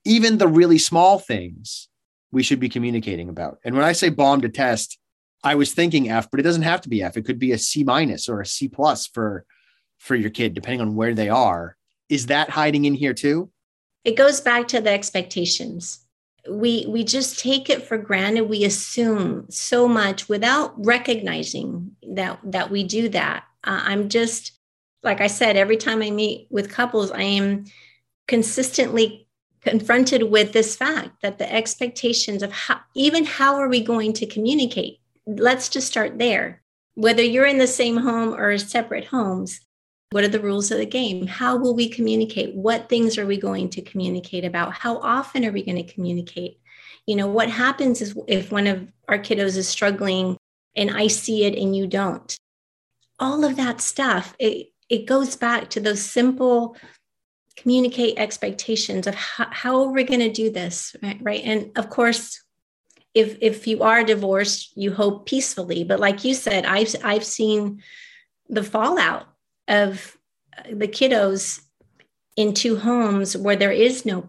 even 0.05 0.39
the 0.39 0.49
really 0.49 0.79
small 0.79 1.19
things 1.19 1.89
we 2.31 2.45
should 2.45 2.61
be 2.61 2.69
communicating 2.69 3.29
about. 3.29 3.59
And 3.65 3.75
when 3.75 3.85
I 3.85 3.93
say 3.93 4.11
bombed 4.11 4.45
a 4.45 4.49
test, 4.49 4.99
I 5.43 5.57
was 5.57 5.73
thinking 5.73 6.09
F, 6.09 6.31
but 6.31 6.39
it 6.39 6.45
doesn't 6.45 6.63
have 6.63 6.83
to 6.83 6.89
be 6.89 7.03
F. 7.03 7.17
It 7.17 7.25
could 7.25 7.39
be 7.39 7.53
a 7.53 7.59
C 7.59 7.83
minus 7.83 8.29
or 8.29 8.41
a 8.41 8.47
C 8.47 8.69
plus 8.69 9.07
for 9.07 9.45
for 9.99 10.15
your 10.15 10.31
kid, 10.31 10.55
depending 10.55 10.81
on 10.81 10.95
where 10.95 11.15
they 11.15 11.29
are. 11.29 11.77
Is 12.09 12.27
that 12.27 12.51
hiding 12.51 12.85
in 12.85 12.95
here 12.95 13.13
too? 13.13 13.51
It 14.05 14.17
goes 14.17 14.41
back 14.41 14.69
to 14.69 14.81
the 14.81 14.91
expectations. 14.91 16.01
We 16.49 16.87
we 16.89 17.05
just 17.05 17.39
take 17.39 17.69
it 17.69 17.87
for 17.87 17.99
granted. 17.99 18.49
We 18.49 18.65
assume 18.65 19.47
so 19.51 19.87
much 19.87 20.29
without 20.29 20.73
recognizing 20.85 21.97
that 22.15 22.41
that 22.45 22.71
we 22.71 22.85
do 22.85 23.11
that. 23.11 23.45
Uh, 23.63 23.83
I'm 23.85 24.09
just 24.09 24.53
like 25.03 25.21
I 25.21 25.27
said, 25.27 25.57
every 25.57 25.77
time 25.77 26.03
I 26.03 26.11
meet 26.11 26.47
with 26.51 26.71
couples, 26.71 27.11
I 27.11 27.23
am 27.23 27.65
consistently 28.29 29.27
confronted 29.63 30.25
with 30.25 30.53
this 30.53 30.77
fact 30.77 31.23
that 31.23 31.39
the 31.39 31.53
expectations 31.53 32.43
of 32.43 32.53
how, 32.53 32.81
even 32.95 33.25
how 33.25 33.57
are 33.57 33.69
we 33.69 33.83
going 33.83 34.13
to 34.15 34.27
communicate? 34.27 34.99
Let's 35.27 35.69
just 35.69 35.87
start 35.87 36.19
there. 36.19 36.63
Whether 36.95 37.23
you're 37.23 37.47
in 37.47 37.59
the 37.59 37.67
same 37.67 37.99
home 37.99 38.35
or 38.35 38.57
separate 38.59 39.07
homes, 39.07 39.61
what 40.11 40.25
are 40.25 40.29
the 40.29 40.41
rules 40.41 40.71
of 40.71 40.79
the 40.79 40.87
game? 40.87 41.27
How 41.27 41.57
will 41.57 41.75
we 41.75 41.89
communicate? 41.89 42.55
What 42.55 42.89
things 42.89 43.17
are 43.17 43.27
we 43.27 43.37
going 43.37 43.71
to 43.71 43.83
communicate 43.83 44.45
about? 44.45 44.73
How 44.73 44.99
often 44.99 45.45
are 45.45 45.53
we 45.53 45.65
going 45.65 45.85
to 45.85 45.93
communicate? 45.93 46.61
You 47.07 47.17
know, 47.17 47.29
what 47.29 47.49
happens 47.49 48.01
is 48.03 48.19
if 48.27 48.51
one 48.51 48.67
of 48.67 48.89
our 49.09 49.19
kiddos 49.19 49.57
is 49.57 49.69
struggling 49.69 50.37
and 50.75 50.91
I 50.91 51.07
see 51.07 51.45
it 51.45 51.57
and 51.57 51.77
you 51.77 51.87
don't. 51.87 52.37
All 53.21 53.45
of 53.45 53.57
that 53.57 53.81
stuff, 53.81 54.35
it, 54.39 54.69
it 54.89 55.07
goes 55.07 55.37
back 55.37 55.71
to 55.71 55.81
those 55.81 56.03
simple 56.03 56.77
communicate 57.57 58.19
expectations 58.19 59.07
of 59.07 59.15
how, 59.15 59.47
how 59.51 59.83
are 59.85 59.93
we 59.93 60.03
going 60.03 60.21
to 60.21 60.33
do 60.33 60.51
this 60.51 60.97
right, 61.03 61.19
right 61.21 61.43
and 61.45 61.77
of 61.77 61.91
course 61.91 62.43
if 63.13 63.37
if 63.43 63.67
you 63.67 63.83
are 63.83 64.03
divorced 64.03 64.75
you 64.77 64.95
hope 64.95 65.27
peacefully 65.27 65.85
but 65.85 66.01
like 66.01 66.25
you 66.25 66.33
said 66.33 66.65
i've 66.65 66.95
i've 67.05 67.25
seen 67.25 67.83
the 68.49 68.63
fallout 68.63 69.27
of 69.71 70.17
the 70.71 70.89
kiddos 70.89 71.61
in 72.37 72.53
two 72.53 72.77
homes 72.77 73.37
where 73.37 73.57
there 73.57 73.73
is 73.73 74.05
no 74.05 74.29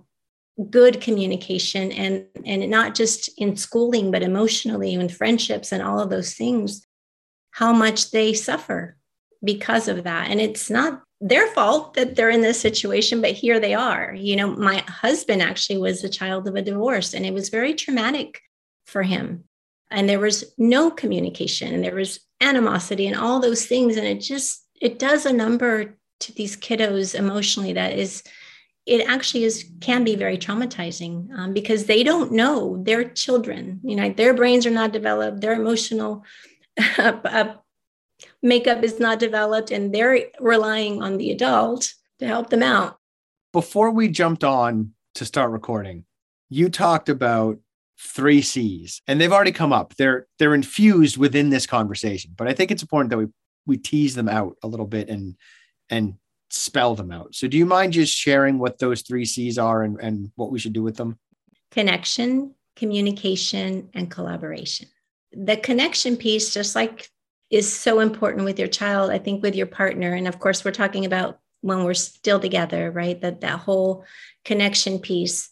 good 0.70 1.02
communication 1.02 1.92
and 1.92 2.26
and 2.46 2.70
not 2.70 2.94
just 2.94 3.30
in 3.38 3.58
schooling 3.58 4.12
but 4.12 4.22
emotionally 4.22 4.94
and 4.94 5.12
friendships 5.12 5.72
and 5.72 5.82
all 5.82 6.00
of 6.00 6.10
those 6.10 6.34
things 6.34 6.86
how 7.52 7.74
much 7.74 8.12
they 8.12 8.34
suffer 8.34 8.96
because 9.44 9.88
of 9.88 10.04
that 10.04 10.30
and 10.30 10.40
it's 10.40 10.70
not 10.70 11.02
their 11.22 11.48
fault 11.48 11.94
that 11.94 12.16
they're 12.16 12.32
in 12.32 12.42
this 12.42 12.60
situation, 12.60 13.22
but 13.22 13.32
here 13.32 13.60
they 13.60 13.76
are. 13.76 14.14
You 14.16 14.36
know, 14.36 14.48
my 14.48 14.80
husband 14.88 15.44
actually 15.44 15.78
was 15.78 16.04
a 16.04 16.10
child 16.10 16.48
of 16.48 16.56
a 16.56 16.64
divorce, 16.64 17.14
and 17.14 17.26
it 17.26 17.34
was 17.34 17.50
very 17.50 17.76
traumatic 17.76 18.42
for 18.88 19.04
him. 19.04 19.44
And 19.92 20.10
there 20.10 20.20
was 20.20 20.52
no 20.58 20.90
communication, 20.90 21.76
and 21.76 21.84
there 21.84 21.96
was 21.96 22.20
animosity, 22.42 23.06
and 23.06 23.16
all 23.16 23.40
those 23.40 23.68
things. 23.68 23.98
And 23.98 24.08
it 24.08 24.20
just 24.20 24.66
it 24.82 25.00
does 25.00 25.26
a 25.26 25.34
number 25.34 25.96
to 26.20 26.34
these 26.34 26.58
kiddos 26.58 27.16
emotionally 27.18 27.74
that 27.74 27.98
is 27.98 28.24
it 28.86 29.08
actually 29.08 29.44
is 29.44 29.70
can 29.80 30.04
be 30.04 30.16
very 30.16 30.38
traumatizing 30.38 31.32
um, 31.38 31.54
because 31.54 31.86
they 31.86 32.04
don't 32.04 32.32
know 32.32 32.82
their 32.84 33.04
children 33.04 33.80
you 33.84 33.96
know 33.96 34.10
their 34.10 34.34
brains 34.34 34.66
are 34.66 34.72
not 34.72 34.92
developed 34.92 35.42
their 35.42 35.54
emotional 35.54 36.24
makeup 38.42 38.84
is 38.84 39.00
not 39.00 39.20
developed 39.20 39.72
and 39.72 39.94
they're 39.94 40.26
relying 40.40 41.02
on 41.02 41.18
the 41.18 41.32
adult 41.32 41.94
to 42.20 42.28
help 42.28 42.50
them 42.50 42.64
out. 42.64 42.98
Before 43.54 43.92
we 43.92 44.08
jumped 44.08 44.44
on 44.44 44.94
to 45.16 45.26
start 45.26 45.52
recording, 45.52 46.06
you 46.50 46.70
talked 46.70 47.10
about 47.10 47.60
three 48.00 48.42
C's 48.42 49.02
and 49.08 49.20
they've 49.20 49.32
already 49.32 49.52
come 49.52 49.74
up. 49.74 49.96
They're 49.96 50.28
they're 50.40 50.56
infused 50.56 51.18
within 51.18 51.50
this 51.50 51.66
conversation, 51.66 52.32
but 52.36 52.48
I 52.48 52.54
think 52.54 52.72
it's 52.72 52.82
important 52.82 53.10
that 53.12 53.18
we 53.18 53.28
we 53.66 53.78
tease 53.78 54.16
them 54.16 54.30
out 54.30 54.58
a 54.64 54.68
little 54.68 54.88
bit 54.88 55.10
and 55.10 55.36
and 55.90 56.16
spell 56.50 56.96
them 56.96 57.12
out. 57.12 57.34
So 57.36 57.48
do 57.48 57.58
you 57.58 57.66
mind 57.66 57.94
just 57.94 58.16
sharing 58.16 58.60
what 58.60 58.80
those 58.80 59.02
three 59.02 59.26
C's 59.26 59.58
are 59.58 59.84
and, 59.84 60.00
and 60.00 60.32
what 60.36 60.52
we 60.52 60.60
should 60.60 60.74
do 60.74 60.84
with 60.84 60.98
them? 60.98 61.18
Connection, 61.72 62.56
communication, 62.76 63.90
and 63.94 64.12
collaboration. 64.12 64.88
The 65.32 65.58
connection 65.58 66.18
piece, 66.18 66.54
just 66.54 66.76
like 66.76 67.10
is 67.50 67.72
so 67.72 68.00
important 68.00 68.46
with 68.46 68.60
your 68.60 68.68
child, 68.68 69.12
I 69.12 69.18
think 69.18 69.44
with 69.44 69.56
your 69.56 69.68
partner. 69.68 70.14
And 70.14 70.28
of 70.28 70.40
course, 70.40 70.64
we're 70.64 70.72
talking 70.72 71.06
about 71.06 71.40
when 71.62 71.84
we're 71.84 71.94
still 71.94 72.40
together, 72.40 72.92
right? 72.92 73.20
That 73.22 73.42
that 73.42 73.60
whole 73.60 74.06
connection 74.44 75.00
piece. 75.00 75.50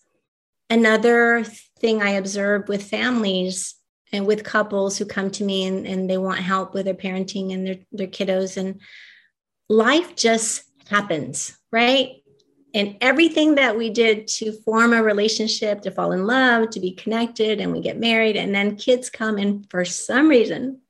Another 0.70 1.44
thing 1.80 2.02
I 2.02 2.12
observe 2.12 2.68
with 2.68 2.84
families 2.84 3.76
and 4.12 4.26
with 4.26 4.44
couples 4.44 4.98
who 4.98 5.06
come 5.06 5.30
to 5.32 5.44
me 5.44 5.66
and, 5.66 5.86
and 5.86 6.10
they 6.10 6.18
want 6.18 6.40
help 6.40 6.74
with 6.74 6.86
their 6.86 6.94
parenting 6.94 7.54
and 7.54 7.66
their, 7.66 7.78
their 7.92 8.08
kiddos, 8.08 8.58
and 8.58 8.82
life 9.70 10.16
just 10.16 10.64
happens, 10.88 11.58
right? 11.72 12.24
And 12.74 12.98
everything 13.02 13.56
that 13.56 13.78
we 13.78 13.90
did 13.90 14.28
to 14.28 14.52
form 14.52 14.94
a 14.94 15.02
relationship, 15.02 15.82
to 15.82 15.92
fall 15.92 16.12
in 16.12 16.26
love, 16.28 16.70
to 16.72 16.80
be 16.80 16.92
connected, 16.92 17.60
and 17.60 17.72
we 17.72 17.82
get 17.82 18.00
married, 18.00 18.36
and 18.36 18.54
then 18.54 18.76
kids 18.76 19.10
come, 19.10 19.38
and 19.38 19.70
for 19.70 19.86
some 19.86 20.28
reason, 20.28 20.82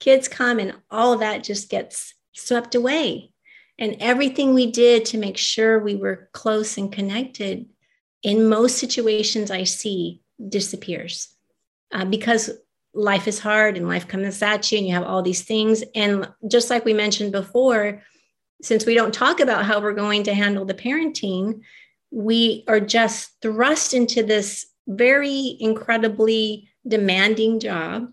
kids 0.00 0.28
come 0.28 0.58
and 0.58 0.74
all 0.90 1.12
of 1.12 1.20
that 1.20 1.44
just 1.44 1.68
gets 1.68 2.14
swept 2.32 2.74
away. 2.74 3.32
And 3.78 3.96
everything 4.00 4.54
we 4.54 4.70
did 4.70 5.04
to 5.06 5.18
make 5.18 5.38
sure 5.38 5.78
we 5.78 5.94
were 5.94 6.28
close 6.32 6.76
and 6.76 6.92
connected 6.92 7.66
in 8.22 8.48
most 8.48 8.78
situations 8.78 9.50
I 9.50 9.64
see 9.64 10.22
disappears 10.48 11.28
uh, 11.92 12.04
because 12.04 12.50
life 12.92 13.28
is 13.28 13.38
hard 13.38 13.76
and 13.76 13.88
life 13.88 14.08
comes 14.08 14.42
at 14.42 14.70
you 14.70 14.78
and 14.78 14.86
you 14.86 14.94
have 14.94 15.04
all 15.04 15.22
these 15.22 15.42
things. 15.42 15.84
And 15.94 16.28
just 16.48 16.70
like 16.70 16.84
we 16.84 16.92
mentioned 16.92 17.32
before, 17.32 18.02
since 18.62 18.84
we 18.84 18.94
don't 18.94 19.14
talk 19.14 19.40
about 19.40 19.64
how 19.64 19.80
we're 19.80 19.92
going 19.92 20.24
to 20.24 20.34
handle 20.34 20.64
the 20.64 20.74
parenting, 20.74 21.60
we 22.10 22.64
are 22.68 22.80
just 22.80 23.30
thrust 23.40 23.94
into 23.94 24.22
this 24.22 24.66
very 24.86 25.56
incredibly 25.60 26.68
demanding 26.86 27.60
job, 27.60 28.10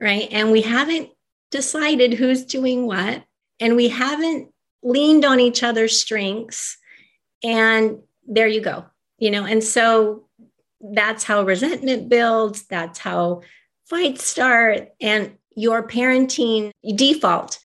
right? 0.00 0.28
And 0.30 0.50
we 0.50 0.62
haven't 0.62 1.10
decided 1.50 2.14
who's 2.14 2.44
doing 2.44 2.86
what, 2.86 3.24
and 3.60 3.76
we 3.76 3.88
haven't 3.88 4.52
leaned 4.82 5.24
on 5.24 5.40
each 5.40 5.62
other's 5.62 5.98
strengths. 5.98 6.76
And 7.42 8.00
there 8.26 8.48
you 8.48 8.60
go, 8.60 8.84
you 9.18 9.30
know, 9.30 9.44
and 9.44 9.62
so 9.62 10.27
that's 10.80 11.24
how 11.24 11.42
resentment 11.42 12.08
builds, 12.08 12.66
that's 12.66 12.98
how 12.98 13.42
fights 13.86 14.24
start, 14.24 14.88
and 15.00 15.36
your 15.56 15.86
parenting 15.86 16.70
default 16.94 17.58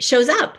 shows 0.00 0.28
up. 0.28 0.58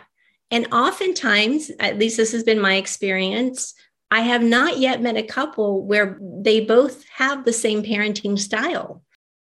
And 0.50 0.72
oftentimes, 0.72 1.70
at 1.80 1.98
least 1.98 2.16
this 2.16 2.32
has 2.32 2.44
been 2.44 2.60
my 2.60 2.74
experience, 2.74 3.74
I 4.10 4.20
have 4.20 4.42
not 4.42 4.78
yet 4.78 5.02
met 5.02 5.16
a 5.16 5.22
couple 5.22 5.84
where 5.84 6.18
they 6.20 6.60
both 6.60 7.04
have 7.08 7.44
the 7.44 7.52
same 7.52 7.82
parenting 7.82 8.38
style. 8.38 9.02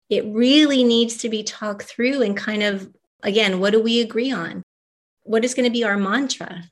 It 0.10 0.26
really 0.26 0.84
needs 0.84 1.18
to 1.18 1.30
be 1.30 1.44
talked 1.44 1.84
through 1.84 2.22
and 2.22 2.38
kind 2.38 2.64
of 2.64 2.90
again, 3.24 3.60
what 3.60 3.72
do 3.72 3.82
we 3.82 4.02
agree 4.02 4.32
on? 4.32 4.62
What 5.24 5.46
is 5.46 5.54
going 5.54 5.66
to 5.66 5.72
be 5.72 5.84
our 5.84 5.98
mantra? 5.98 6.64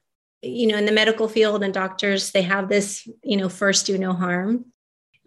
You 0.41 0.67
know, 0.67 0.77
in 0.77 0.85
the 0.85 0.91
medical 0.91 1.27
field 1.27 1.63
and 1.63 1.73
doctors, 1.73 2.31
they 2.31 2.41
have 2.41 2.67
this, 2.67 3.07
you 3.23 3.37
know, 3.37 3.49
first 3.49 3.85
do 3.85 3.97
no 3.97 4.13
harm. 4.13 4.65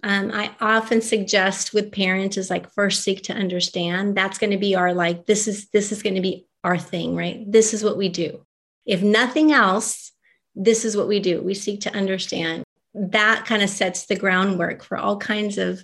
Um, 0.05 0.31
I 0.35 0.51
often 0.61 1.01
suggest 1.01 1.73
with 1.73 1.91
parents 1.91 2.37
is 2.37 2.51
like 2.51 2.71
first 2.75 3.03
seek 3.03 3.23
to 3.25 3.33
understand. 3.33 4.15
That's 4.15 4.37
going 4.37 4.51
to 4.51 4.59
be 4.59 4.77
our 4.77 4.93
like 4.93 5.25
this 5.25 5.49
is 5.49 5.69
this 5.71 5.93
is 5.93 6.03
going 6.03 6.15
to 6.15 6.21
be 6.21 6.47
our 6.63 6.77
thing, 6.77 7.17
right? 7.17 7.51
This 7.51 7.73
is 7.73 7.83
what 7.83 7.97
we 7.97 8.11
do. 8.11 8.45
If 8.85 9.03
nothing 9.03 9.51
else, 9.51 10.13
this 10.55 10.85
is 10.85 10.95
what 10.95 11.09
we 11.09 11.21
do. 11.21 11.41
We 11.41 11.55
seek 11.55 11.81
to 11.83 11.97
understand. 11.97 12.65
That 12.93 13.47
kind 13.47 13.63
of 13.63 13.71
sets 13.71 14.05
the 14.05 14.15
groundwork 14.15 14.85
for 14.85 14.99
all 14.99 15.17
kinds 15.17 15.57
of 15.57 15.83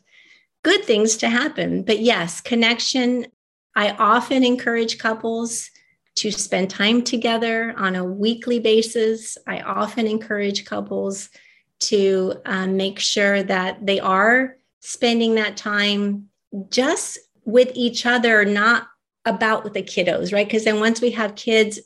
good 0.62 0.85
things 0.85 1.16
to 1.18 1.30
happen. 1.30 1.83
But 1.83 2.00
yes, 2.00 2.42
connection 2.42 3.26
I 3.74 3.92
often 3.92 4.44
encourage 4.44 4.98
couples 4.98 5.70
to 6.16 6.30
spend 6.30 6.68
time 6.68 7.02
together 7.02 7.72
on 7.78 7.96
a 7.96 8.04
weekly 8.04 8.59
basis. 8.59 9.38
I 9.46 9.61
often 9.61 10.06
encourage 10.06 10.66
couples 10.66 11.30
to 11.81 12.35
um, 12.45 12.77
make 12.77 12.99
sure 12.99 13.43
that 13.43 13.85
they 13.85 14.01
are 14.01 14.57
spending 14.81 15.35
that 15.35 15.57
time 15.57 16.29
just 16.71 17.19
with 17.45 17.71
each 17.75 18.07
other, 18.07 18.45
not 18.45 18.88
about 19.25 19.64
with 19.64 19.75
the 19.75 19.83
kiddos, 19.83 20.33
right? 20.33 20.47
Because 20.47 20.64
then 20.64 20.81
once 20.81 21.01
we 21.01 21.11
have 21.11 21.35
kids, 21.35 21.81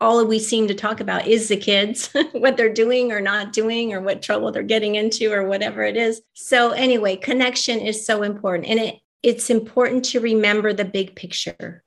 all 0.00 0.24
we 0.24 0.38
seem 0.38 0.68
to 0.68 0.74
talk 0.74 1.00
about 1.00 1.26
is 1.26 1.48
the 1.48 1.56
kids, 1.56 2.10
what 2.32 2.56
they're 2.56 2.72
doing 2.72 3.10
or 3.10 3.20
not 3.20 3.52
doing, 3.52 3.92
or 3.92 4.00
what 4.00 4.22
trouble 4.22 4.52
they're 4.52 4.62
getting 4.62 4.94
into, 4.94 5.32
or 5.32 5.46
whatever 5.46 5.82
it 5.82 5.96
is. 5.96 6.22
So, 6.34 6.70
anyway, 6.70 7.16
connection 7.16 7.80
is 7.80 8.06
so 8.06 8.22
important. 8.22 8.68
And 8.68 8.78
it, 8.78 9.00
it's 9.22 9.50
important 9.50 10.04
to 10.06 10.20
remember 10.20 10.72
the 10.72 10.84
big 10.84 11.16
picture. 11.16 11.82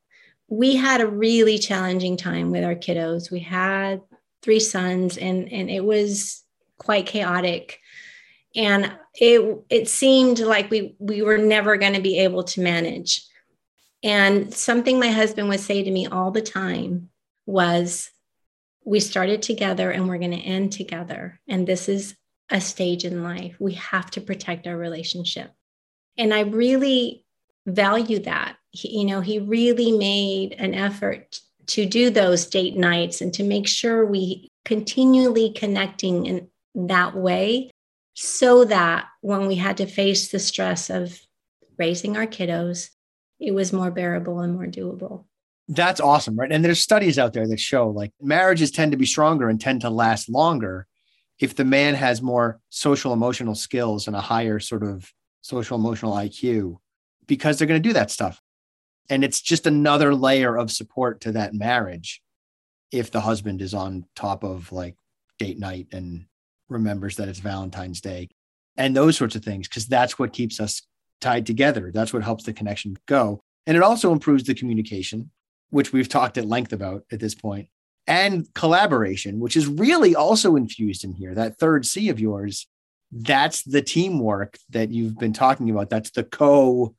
We 0.50 0.76
had 0.76 1.00
a 1.00 1.08
really 1.08 1.58
challenging 1.58 2.18
time 2.18 2.52
with 2.52 2.66
our 2.66 2.76
kiddos. 2.76 3.32
We 3.32 3.40
had 3.40 4.02
three 4.42 4.60
sons, 4.60 5.18
and, 5.18 5.52
and 5.52 5.70
it 5.70 5.86
was 5.86 6.41
quite 6.82 7.06
chaotic. 7.06 7.80
And 8.56 8.92
it, 9.14 9.64
it 9.70 9.88
seemed 9.88 10.40
like 10.40 10.72
we, 10.72 10.96
we 11.00 11.22
were 11.22 11.38
never 11.38 11.78
going 11.78 11.94
to 11.94 12.02
be 12.02 12.20
able 12.20 12.44
to 12.46 12.62
manage. 12.62 13.24
And 14.04 14.52
something 14.52 15.00
my 15.00 15.10
husband 15.10 15.48
would 15.50 15.60
say 15.60 15.84
to 15.84 15.92
me 15.92 16.08
all 16.08 16.32
the 16.32 16.42
time 16.42 17.10
was 17.46 18.10
we 18.84 19.00
started 19.00 19.44
together 19.44 19.92
and 19.92 20.10
we're 20.10 20.18
going 20.18 20.32
to 20.32 20.38
end 20.38 20.72
together. 20.72 21.40
And 21.48 21.68
this 21.68 21.88
is 21.88 22.16
a 22.50 22.60
stage 22.60 23.06
in 23.06 23.24
life. 23.24 23.56
We 23.60 23.74
have 23.74 24.10
to 24.12 24.22
protect 24.22 24.66
our 24.66 24.76
relationship. 24.76 25.52
And 26.18 26.34
I 26.34 26.42
really 26.42 27.26
value 27.68 28.20
that. 28.24 28.58
He, 28.72 29.00
you 29.00 29.06
know, 29.06 29.22
he 29.22 29.38
really 29.38 29.92
made 29.92 30.54
an 30.54 30.74
effort 30.74 31.40
to 31.68 31.86
do 31.86 32.10
those 32.10 32.48
date 32.48 32.76
nights 32.76 33.22
and 33.22 33.32
to 33.36 33.44
make 33.44 33.68
sure 33.68 34.04
we 34.04 34.50
continually 34.66 35.52
connecting 35.52 36.26
in 36.26 36.48
that 36.76 37.16
way 37.16 37.72
so 38.14 38.66
that 38.66 39.08
when 39.22 39.48
we 39.48 39.56
had 39.56 39.78
to 39.78 39.86
face 39.86 40.30
the 40.30 40.40
stress 40.40 40.90
of 40.90 41.20
raising 41.78 42.18
our 42.18 42.28
kiddos, 42.28 42.90
it 43.40 43.54
was 43.54 43.74
more 43.74 43.92
bearable 43.92 44.40
and 44.42 44.54
more 44.54 44.68
doable. 44.68 45.26
That's 45.68 46.02
awesome, 46.02 46.36
right? 46.36 46.52
And 46.52 46.64
there's 46.64 46.82
studies 46.82 47.18
out 47.18 47.34
there 47.34 47.48
that 47.48 47.60
show 47.60 47.90
like 47.90 48.12
marriages 48.22 48.72
tend 48.72 48.92
to 48.92 48.98
be 48.98 49.06
stronger 49.06 49.50
and 49.50 49.60
tend 49.60 49.82
to 49.82 49.90
last 49.90 50.30
longer 50.30 50.86
if 51.40 51.56
the 51.56 51.66
man 51.66 51.96
has 51.96 52.22
more 52.22 52.60
social 52.70 53.14
emotional 53.14 53.56
skills 53.56 54.08
and 54.08 54.16
a 54.16 54.22
higher 54.22 54.60
sort 54.60 54.84
of 54.84 55.12
social 55.42 55.78
emotional 55.78 56.14
IQ 56.14 56.78
because 57.26 57.58
they're 57.58 57.68
going 57.68 57.82
to 57.82 57.90
do 57.90 57.94
that 57.94 58.12
stuff. 58.12 58.42
And 59.10 59.24
it's 59.24 59.42
just 59.42 59.66
another 59.66 60.14
layer 60.14 60.56
of 60.56 60.72
support 60.72 61.22
to 61.22 61.32
that 61.34 61.54
marriage 61.54 62.22
if 62.92 63.10
the 63.10 63.22
husband 63.22 63.62
is 63.62 63.74
on 63.74 64.06
top 64.16 64.44
of 64.44 64.72
like 64.72 64.96
date 65.40 65.58
night 65.58 65.88
and 65.92 66.26
remembers 66.72 67.18
that 67.18 67.28
it's 67.28 67.40
Valentine's 67.40 68.02
Day 68.02 68.30
and 68.78 68.96
those 68.96 69.18
sorts 69.18 69.36
of 69.36 69.44
things, 69.44 69.68
because 69.68 69.86
that's 69.86 70.18
what 70.18 70.34
keeps 70.34 70.60
us 70.60 70.82
tied 71.20 71.46
together. 71.46 71.92
That's 71.94 72.14
what 72.14 72.24
helps 72.24 72.46
the 72.46 72.54
connection 72.54 72.98
go. 73.06 73.42
And 73.68 73.78
it 73.78 73.84
also 73.84 74.12
improves 74.12 74.44
the 74.46 74.56
communication, 74.56 75.30
which 75.70 75.94
we've 75.94 76.10
talked 76.10 76.38
at 76.38 76.46
length 76.48 76.74
about 76.74 77.04
at 77.12 77.20
this 77.20 77.36
point, 77.36 77.68
and 78.08 78.52
collaboration, 78.56 79.40
which 79.40 79.56
is 79.56 79.68
really 79.68 80.16
also 80.16 80.56
infused 80.56 81.04
in 81.04 81.14
here. 81.14 81.36
That 81.36 81.60
third 81.60 81.86
C 81.86 82.10
of 82.10 82.20
yours, 82.20 82.68
that's 83.12 83.64
the 83.64 83.82
teamwork 83.82 84.58
that 84.70 84.90
you've 84.90 85.20
been 85.20 85.34
talking 85.34 85.70
about. 85.70 85.90
That's 85.90 86.12
the 86.12 86.24
co 86.24 86.96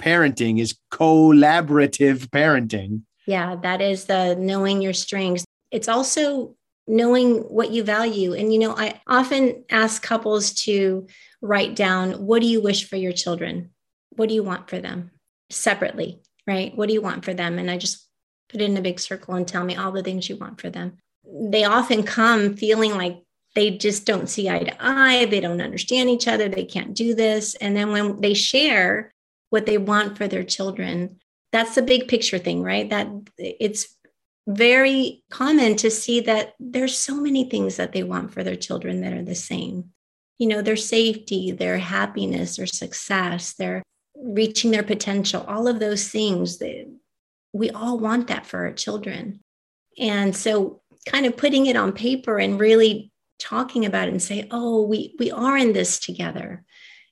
parenting, 0.00 0.60
is 0.60 0.76
collaborative 0.90 2.26
parenting. 2.28 3.02
Yeah, 3.26 3.56
that 3.62 3.80
is 3.80 4.04
the 4.04 4.34
knowing 4.34 4.82
your 4.82 4.92
strengths. 4.92 5.44
It's 5.70 5.88
also 5.88 6.56
knowing 6.92 7.38
what 7.38 7.70
you 7.70 7.82
value. 7.82 8.34
And, 8.34 8.52
you 8.52 8.58
know, 8.58 8.76
I 8.76 9.00
often 9.06 9.64
ask 9.70 10.02
couples 10.02 10.52
to 10.64 11.06
write 11.40 11.74
down 11.74 12.26
what 12.26 12.42
do 12.42 12.46
you 12.46 12.60
wish 12.60 12.86
for 12.86 12.96
your 12.96 13.12
children? 13.12 13.70
What 14.10 14.28
do 14.28 14.34
you 14.34 14.42
want 14.42 14.68
for 14.68 14.78
them 14.78 15.10
separately, 15.48 16.20
right? 16.46 16.76
What 16.76 16.88
do 16.88 16.94
you 16.94 17.00
want 17.00 17.24
for 17.24 17.32
them? 17.32 17.58
And 17.58 17.70
I 17.70 17.78
just 17.78 18.06
put 18.50 18.60
it 18.60 18.68
in 18.68 18.76
a 18.76 18.82
big 18.82 19.00
circle 19.00 19.34
and 19.34 19.48
tell 19.48 19.64
me 19.64 19.74
all 19.74 19.90
the 19.90 20.02
things 20.02 20.28
you 20.28 20.36
want 20.36 20.60
for 20.60 20.68
them. 20.68 20.98
They 21.24 21.64
often 21.64 22.02
come 22.02 22.56
feeling 22.56 22.94
like 22.94 23.22
they 23.54 23.70
just 23.70 24.04
don't 24.04 24.28
see 24.28 24.50
eye 24.50 24.64
to 24.64 24.76
eye. 24.78 25.24
They 25.24 25.40
don't 25.40 25.62
understand 25.62 26.10
each 26.10 26.28
other. 26.28 26.50
They 26.50 26.66
can't 26.66 26.92
do 26.92 27.14
this. 27.14 27.54
And 27.54 27.74
then 27.74 27.90
when 27.90 28.20
they 28.20 28.34
share 28.34 29.14
what 29.48 29.64
they 29.64 29.78
want 29.78 30.18
for 30.18 30.28
their 30.28 30.44
children, 30.44 31.20
that's 31.52 31.74
the 31.74 31.82
big 31.82 32.08
picture 32.08 32.38
thing, 32.38 32.62
right? 32.62 32.90
That 32.90 33.08
it's 33.38 33.96
very 34.46 35.22
common 35.30 35.76
to 35.76 35.90
see 35.90 36.20
that 36.20 36.54
there's 36.58 36.96
so 36.96 37.20
many 37.20 37.48
things 37.48 37.76
that 37.76 37.92
they 37.92 38.02
want 38.02 38.32
for 38.32 38.42
their 38.42 38.56
children 38.56 39.00
that 39.02 39.12
are 39.12 39.22
the 39.22 39.34
same. 39.34 39.90
You 40.38 40.48
know 40.48 40.62
their 40.62 40.76
safety 40.76 41.52
their 41.52 41.78
happiness 41.78 42.56
their 42.56 42.66
success 42.66 43.54
their 43.54 43.82
reaching 44.16 44.72
their 44.72 44.82
potential 44.82 45.44
all 45.46 45.68
of 45.68 45.78
those 45.78 46.08
things 46.08 46.58
that 46.58 46.90
we 47.52 47.70
all 47.70 47.98
want 47.98 48.28
that 48.28 48.46
for 48.46 48.60
our 48.66 48.72
children. 48.72 49.40
And 49.98 50.34
so 50.34 50.80
kind 51.06 51.26
of 51.26 51.36
putting 51.36 51.66
it 51.66 51.76
on 51.76 51.92
paper 51.92 52.38
and 52.38 52.58
really 52.58 53.12
talking 53.38 53.84
about 53.84 54.08
it 54.08 54.12
and 54.12 54.22
say 54.22 54.48
oh 54.50 54.82
we 54.82 55.14
we 55.18 55.30
are 55.30 55.56
in 55.56 55.72
this 55.72 56.00
together. 56.00 56.64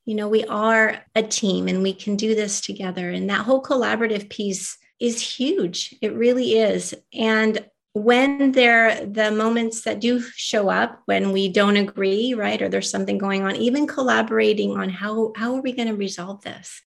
You 0.05 0.17
know 0.17 0.29
we 0.29 0.45
are 0.45 1.05
a 1.15 1.23
team 1.23 1.69
and 1.69 1.85
we 1.85 1.93
can 1.93 2.17
do 2.17 2.35
this 2.35 2.61
together. 2.61 3.11
And 3.11 3.31
that 3.31 3.45
whole 3.45 3.63
collaborative 3.63 4.29
piece 4.29 4.77
is 5.01 5.21
huge. 5.21 5.95
It 6.03 6.15
really 6.15 6.59
is. 6.59 6.95
And 7.13 7.67
when 7.93 8.53
there 8.53 9.05
the 9.05 9.33
moments 9.33 9.83
that 9.83 10.01
do 10.01 10.21
show 10.21 10.69
up 10.69 11.03
when 11.07 11.33
we 11.33 11.49
don't 11.49 11.77
agree, 11.77 12.35
right, 12.35 12.63
or 12.63 12.69
there's 12.69 12.91
something 12.91 13.19
going 13.19 13.43
on, 13.43 13.57
even 13.57 13.87
collaborating 13.87 14.79
on 14.79 14.91
how 14.91 15.33
how 15.37 15.55
are 15.57 15.63
we 15.63 15.73
going 15.73 15.89
to 15.89 15.97
resolve 15.97 16.43
this? 16.43 16.83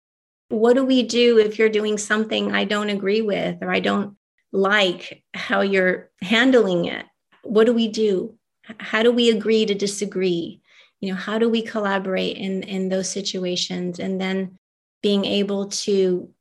What 0.48 0.74
do 0.74 0.84
we 0.84 1.02
do 1.02 1.38
if 1.38 1.58
you're 1.58 1.70
doing 1.70 1.98
something 1.98 2.52
I 2.52 2.64
don't 2.64 2.90
agree 2.90 3.22
with 3.22 3.62
or 3.62 3.72
I 3.72 3.80
don't 3.80 4.16
like 4.52 5.24
how 5.34 5.62
you're 5.62 6.10
handling 6.20 6.84
it? 6.84 7.06
What 7.42 7.64
do 7.64 7.72
we 7.72 7.88
do? 7.88 8.36
How 8.78 9.02
do 9.02 9.10
we 9.10 9.30
agree 9.30 9.66
to 9.66 9.74
disagree? 9.74 10.60
You 11.00 11.10
know, 11.10 11.16
how 11.16 11.38
do 11.38 11.48
we 11.48 11.62
collaborate 11.62 12.36
in 12.36 12.62
in 12.62 12.90
those 12.90 13.10
situations 13.10 13.98
and 13.98 14.20
then 14.20 14.58
being 15.02 15.24
able 15.24 15.66
to 15.66 16.32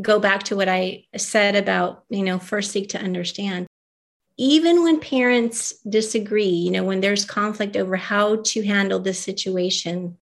go 0.00 0.18
back 0.18 0.44
to 0.44 0.56
what 0.56 0.68
I 0.68 1.04
said 1.16 1.56
about, 1.56 2.04
you 2.08 2.22
know, 2.22 2.38
first 2.38 2.70
seek 2.70 2.90
to 2.90 3.00
understand. 3.00 3.66
Even 4.36 4.82
when 4.82 5.00
parents 5.00 5.72
disagree, 5.88 6.44
you 6.44 6.70
know, 6.70 6.84
when 6.84 7.00
there's 7.00 7.24
conflict 7.24 7.76
over 7.76 7.96
how 7.96 8.36
to 8.36 8.62
handle 8.64 9.00
this 9.00 9.18
situation, 9.18 10.16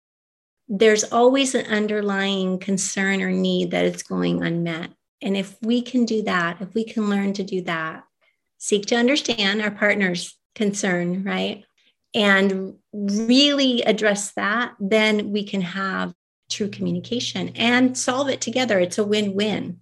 there's 0.67 1.03
always 1.05 1.55
an 1.55 1.65
underlying 1.67 2.59
concern 2.59 3.21
or 3.21 3.31
need 3.31 3.71
that 3.71 3.85
it's 3.85 4.03
going 4.03 4.43
unmet. 4.43 4.89
And 5.21 5.37
if 5.37 5.55
we 5.61 5.81
can 5.81 6.05
do 6.05 6.23
that, 6.23 6.61
if 6.61 6.73
we 6.73 6.83
can 6.83 7.09
learn 7.09 7.33
to 7.33 7.43
do 7.43 7.61
that, 7.63 8.03
seek 8.57 8.87
to 8.87 8.95
understand 8.95 9.61
our 9.61 9.71
partner's 9.71 10.37
concern, 10.55 11.23
right? 11.23 11.63
And 12.13 12.75
really 12.93 13.81
address 13.83 14.31
that, 14.33 14.73
then 14.79 15.31
we 15.31 15.43
can 15.43 15.61
have 15.61 16.13
true 16.49 16.69
communication 16.69 17.49
and 17.55 17.97
solve 17.97 18.29
it 18.29 18.41
together. 18.41 18.79
It's 18.79 18.97
a 18.97 19.03
win 19.03 19.33
win. 19.33 19.79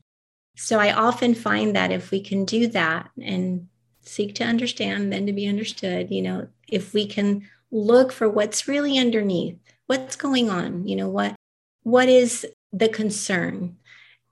So 0.57 0.79
I 0.79 0.93
often 0.93 1.35
find 1.35 1.75
that 1.75 1.91
if 1.91 2.11
we 2.11 2.21
can 2.21 2.45
do 2.45 2.67
that 2.67 3.09
and 3.21 3.67
seek 4.01 4.35
to 4.35 4.43
understand, 4.43 5.11
then 5.11 5.25
to 5.25 5.33
be 5.33 5.47
understood, 5.47 6.11
you 6.11 6.21
know, 6.21 6.47
if 6.67 6.93
we 6.93 7.05
can 7.07 7.47
look 7.71 8.11
for 8.11 8.29
what's 8.29 8.67
really 8.67 8.97
underneath, 8.97 9.57
what's 9.87 10.15
going 10.15 10.49
on, 10.49 10.87
you 10.87 10.95
know, 10.95 11.09
what 11.09 11.35
what 11.83 12.09
is 12.09 12.45
the 12.71 12.89
concern? 12.89 13.77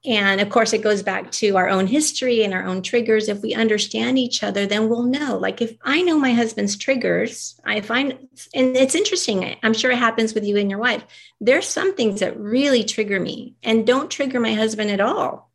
And 0.05 0.41
of 0.41 0.49
course, 0.49 0.73
it 0.73 0.81
goes 0.81 1.01
back 1.01 1.31
to 1.33 1.55
our 1.55 1.69
own 1.69 1.87
history 1.87 2.43
and 2.43 2.53
our 2.53 2.65
own 2.65 2.81
triggers. 2.81 3.29
If 3.29 3.41
we 3.41 3.53
understand 3.53 4.19
each 4.19 4.43
other, 4.43 4.65
then 4.65 4.89
we'll 4.89 5.03
know. 5.03 5.37
Like 5.37 5.61
if 5.61 5.77
I 5.81 6.01
know 6.01 6.19
my 6.19 6.33
husband's 6.33 6.75
triggers, 6.75 7.57
I 7.63 7.79
find, 7.79 8.11
and 8.53 8.75
it's 8.75 8.95
interesting, 8.95 9.55
I'm 9.63 9.73
sure 9.73 9.91
it 9.91 9.97
happens 9.97 10.33
with 10.33 10.43
you 10.43 10.57
and 10.57 10.69
your 10.69 10.79
wife. 10.79 11.05
There's 11.39 11.67
some 11.67 11.95
things 11.95 12.19
that 12.19 12.37
really 12.37 12.83
trigger 12.83 13.19
me 13.19 13.55
and 13.63 13.87
don't 13.87 14.11
trigger 14.11 14.41
my 14.41 14.53
husband 14.53 14.91
at 14.91 14.99
all, 14.99 15.51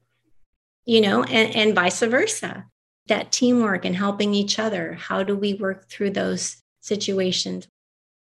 you 0.86 1.02
know, 1.02 1.24
and, 1.24 1.54
and 1.54 1.74
vice 1.74 2.00
versa. 2.00 2.64
That 3.08 3.32
teamwork 3.32 3.84
and 3.86 3.96
helping 3.96 4.34
each 4.34 4.58
other. 4.58 4.92
How 4.92 5.22
do 5.22 5.34
we 5.34 5.54
work 5.54 5.88
through 5.88 6.10
those 6.10 6.62
situations? 6.80 7.66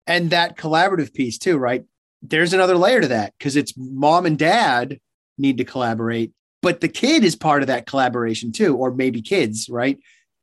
And 0.06 0.30
that 0.30 0.58
collaborative 0.58 1.14
piece, 1.14 1.38
too, 1.38 1.56
right? 1.56 1.84
There's 2.22 2.52
another 2.52 2.76
layer 2.76 3.00
to 3.00 3.08
that 3.08 3.32
because 3.38 3.56
it's 3.56 3.72
mom 3.76 4.26
and 4.26 4.38
dad 4.38 5.00
need 5.38 5.58
to 5.58 5.64
collaborate, 5.64 6.32
but 6.62 6.80
the 6.80 6.88
kid 6.88 7.24
is 7.24 7.36
part 7.36 7.62
of 7.62 7.68
that 7.68 7.86
collaboration 7.86 8.52
too, 8.52 8.76
or 8.76 8.90
maybe 8.92 9.22
kids, 9.22 9.68
right? 9.68 9.98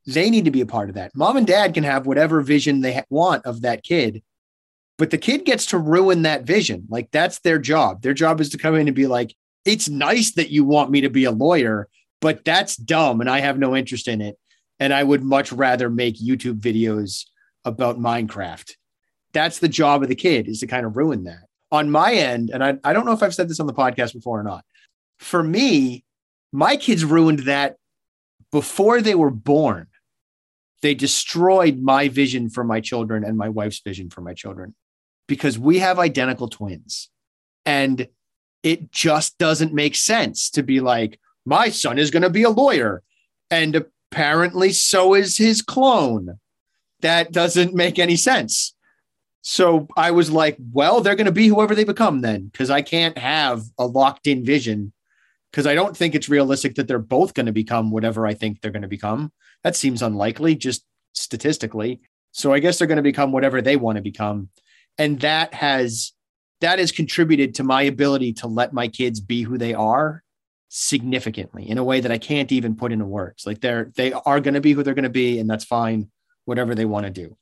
They 0.06 0.30
need 0.30 0.46
to 0.46 0.52
be 0.52 0.62
a 0.62 0.66
part 0.66 0.90
of 0.90 0.96
that. 0.96 1.16
Mom 1.16 1.38
and 1.38 1.48
dad 1.48 1.74
can 1.74 1.84
have 1.84 2.06
whatever 2.06 2.42
vision 2.42 2.82
they 2.82 3.02
want 3.10 3.46
of 3.46 3.62
that 3.62 3.84
kid, 3.84 4.22
but 4.98 5.10
the 5.10 5.18
kid 5.18 5.46
gets 5.46 5.66
to 5.68 5.78
ruin 5.78 6.22
that 6.22 6.44
vision. 6.44 6.86
Like 6.90 7.10
that's 7.12 7.40
their 7.40 7.60
job. 7.60 8.02
Their 8.02 8.14
job 8.14 8.42
is 8.42 8.50
to 8.50 8.58
come 8.58 8.76
in 8.76 8.88
and 8.88 8.96
be 8.96 9.08
like, 9.08 9.36
it's 9.66 9.90
nice 9.90 10.32
that 10.34 10.50
you 10.50 10.66
want 10.66 10.92
me 10.92 11.02
to 11.02 11.10
be 11.10 11.24
a 11.24 11.32
lawyer, 11.32 11.88
but 12.22 12.44
that's 12.46 12.76
dumb 12.76 13.22
and 13.22 13.30
I 13.30 13.40
have 13.40 13.58
no 13.58 13.76
interest 13.76 14.08
in 14.08 14.22
it. 14.22 14.38
and 14.80 14.94
I 14.94 15.04
would 15.04 15.24
much 15.24 15.52
rather 15.54 15.90
make 15.90 16.20
YouTube 16.20 16.60
videos 16.60 17.26
about 17.64 18.00
Minecraft. 18.00 18.72
That's 19.32 19.60
the 19.60 19.70
job 19.70 20.04
of 20.04 20.10
the 20.10 20.16
kid 20.16 20.48
is 20.48 20.60
to 20.60 20.68
kind 20.68 20.86
of 20.86 20.98
ruin 20.98 21.24
that. 21.24 21.46
On 21.72 21.90
my 21.90 22.14
end, 22.14 22.50
and 22.50 22.64
I, 22.64 22.78
I 22.84 22.94
don't 22.94 23.06
know 23.06 23.14
if 23.14 23.24
I've 23.24 23.34
said 23.34 23.50
this 23.50 23.60
on 23.60 23.68
the 23.68 23.74
podcast 23.74 24.14
before 24.14 24.40
or 24.40 24.44
not. 24.44 24.66
For 25.24 25.42
me, 25.42 26.04
my 26.52 26.76
kids 26.76 27.04
ruined 27.06 27.40
that 27.40 27.78
before 28.52 29.02
they 29.02 29.16
were 29.16 29.32
born. 29.32 29.88
They 30.82 30.94
destroyed 30.94 31.80
my 31.80 32.10
vision 32.10 32.50
for 32.50 32.64
my 32.64 32.82
children 32.82 33.24
and 33.24 33.38
my 33.38 33.48
wife's 33.50 33.80
vision 33.80 34.10
for 34.10 34.22
my 34.22 34.34
children 34.34 34.76
because 35.28 35.58
we 35.58 35.80
have 35.80 35.98
identical 35.98 36.50
twins. 36.50 37.10
And 37.66 38.08
it 38.64 38.92
just 38.92 39.38
doesn't 39.38 39.74
make 39.74 39.96
sense 39.96 40.50
to 40.52 40.62
be 40.62 40.82
like, 40.82 41.20
my 41.46 41.70
son 41.70 41.98
is 41.98 42.12
going 42.12 42.24
to 42.24 42.30
be 42.30 42.44
a 42.44 42.50
lawyer. 42.50 43.02
And 43.50 43.76
apparently, 43.76 44.74
so 44.74 45.14
is 45.14 45.38
his 45.38 45.62
clone. 45.62 46.38
That 47.00 47.32
doesn't 47.32 47.74
make 47.74 47.98
any 47.98 48.18
sense. 48.18 48.76
So 49.42 49.88
I 49.98 50.12
was 50.12 50.32
like, 50.32 50.58
well, 50.72 51.02
they're 51.02 51.16
going 51.16 51.26
to 51.26 51.32
be 51.32 51.48
whoever 51.48 51.76
they 51.76 51.84
become 51.86 52.22
then, 52.22 52.48
because 52.48 52.70
I 52.70 52.82
can't 52.82 53.18
have 53.18 53.64
a 53.78 53.86
locked 53.86 54.28
in 54.28 54.46
vision. 54.46 54.94
Because 55.54 55.68
I 55.68 55.76
don't 55.76 55.96
think 55.96 56.16
it's 56.16 56.28
realistic 56.28 56.74
that 56.76 56.88
they're 56.88 56.98
both 56.98 57.36
going 57.36 57.46
to 57.46 57.52
become 57.52 57.92
whatever 57.92 58.26
I 58.26 58.34
think 58.34 58.60
they're 58.60 58.72
going 58.72 58.82
to 58.82 58.88
become. 58.88 59.32
That 59.64 59.76
seems 59.76 60.02
unlikely, 60.02 60.56
just 60.56 60.84
statistically. 61.14 62.02
So 62.32 62.52
I 62.52 62.60
guess 62.60 62.80
they're 62.80 62.88
going 62.88 62.98
to 62.98 63.04
become 63.04 63.32
whatever 63.32 63.62
they 63.62 63.76
want 63.76 63.98
to 63.98 64.02
become. 64.02 64.50
And 64.98 65.20
that 65.22 65.54
has 65.54 66.12
that 66.62 66.80
has 66.80 66.92
contributed 66.92 67.56
to 67.56 67.64
my 67.64 67.84
ability 67.84 68.34
to 68.34 68.48
let 68.48 68.74
my 68.74 68.88
kids 68.88 69.20
be 69.20 69.44
who 69.44 69.58
they 69.58 69.74
are 69.74 70.24
significantly 70.70 71.70
in 71.70 71.78
a 71.78 71.84
way 71.84 72.00
that 72.00 72.12
I 72.12 72.18
can't 72.18 72.52
even 72.52 72.76
put 72.76 72.92
into 72.92 73.06
words. 73.06 73.46
Like 73.46 73.62
they're 73.62 73.92
they 73.96 74.12
are 74.14 74.40
going 74.40 74.56
to 74.56 74.62
be 74.62 74.74
who 74.74 74.82
they're 74.82 74.96
going 74.96 75.04
to 75.04 75.10
be 75.10 75.40
and 75.40 75.50
that's 75.50 75.66
fine 75.66 76.10
whatever 76.46 76.74
they 76.74 76.86
want 76.86 77.06
to 77.06 77.12
do. 77.12 77.38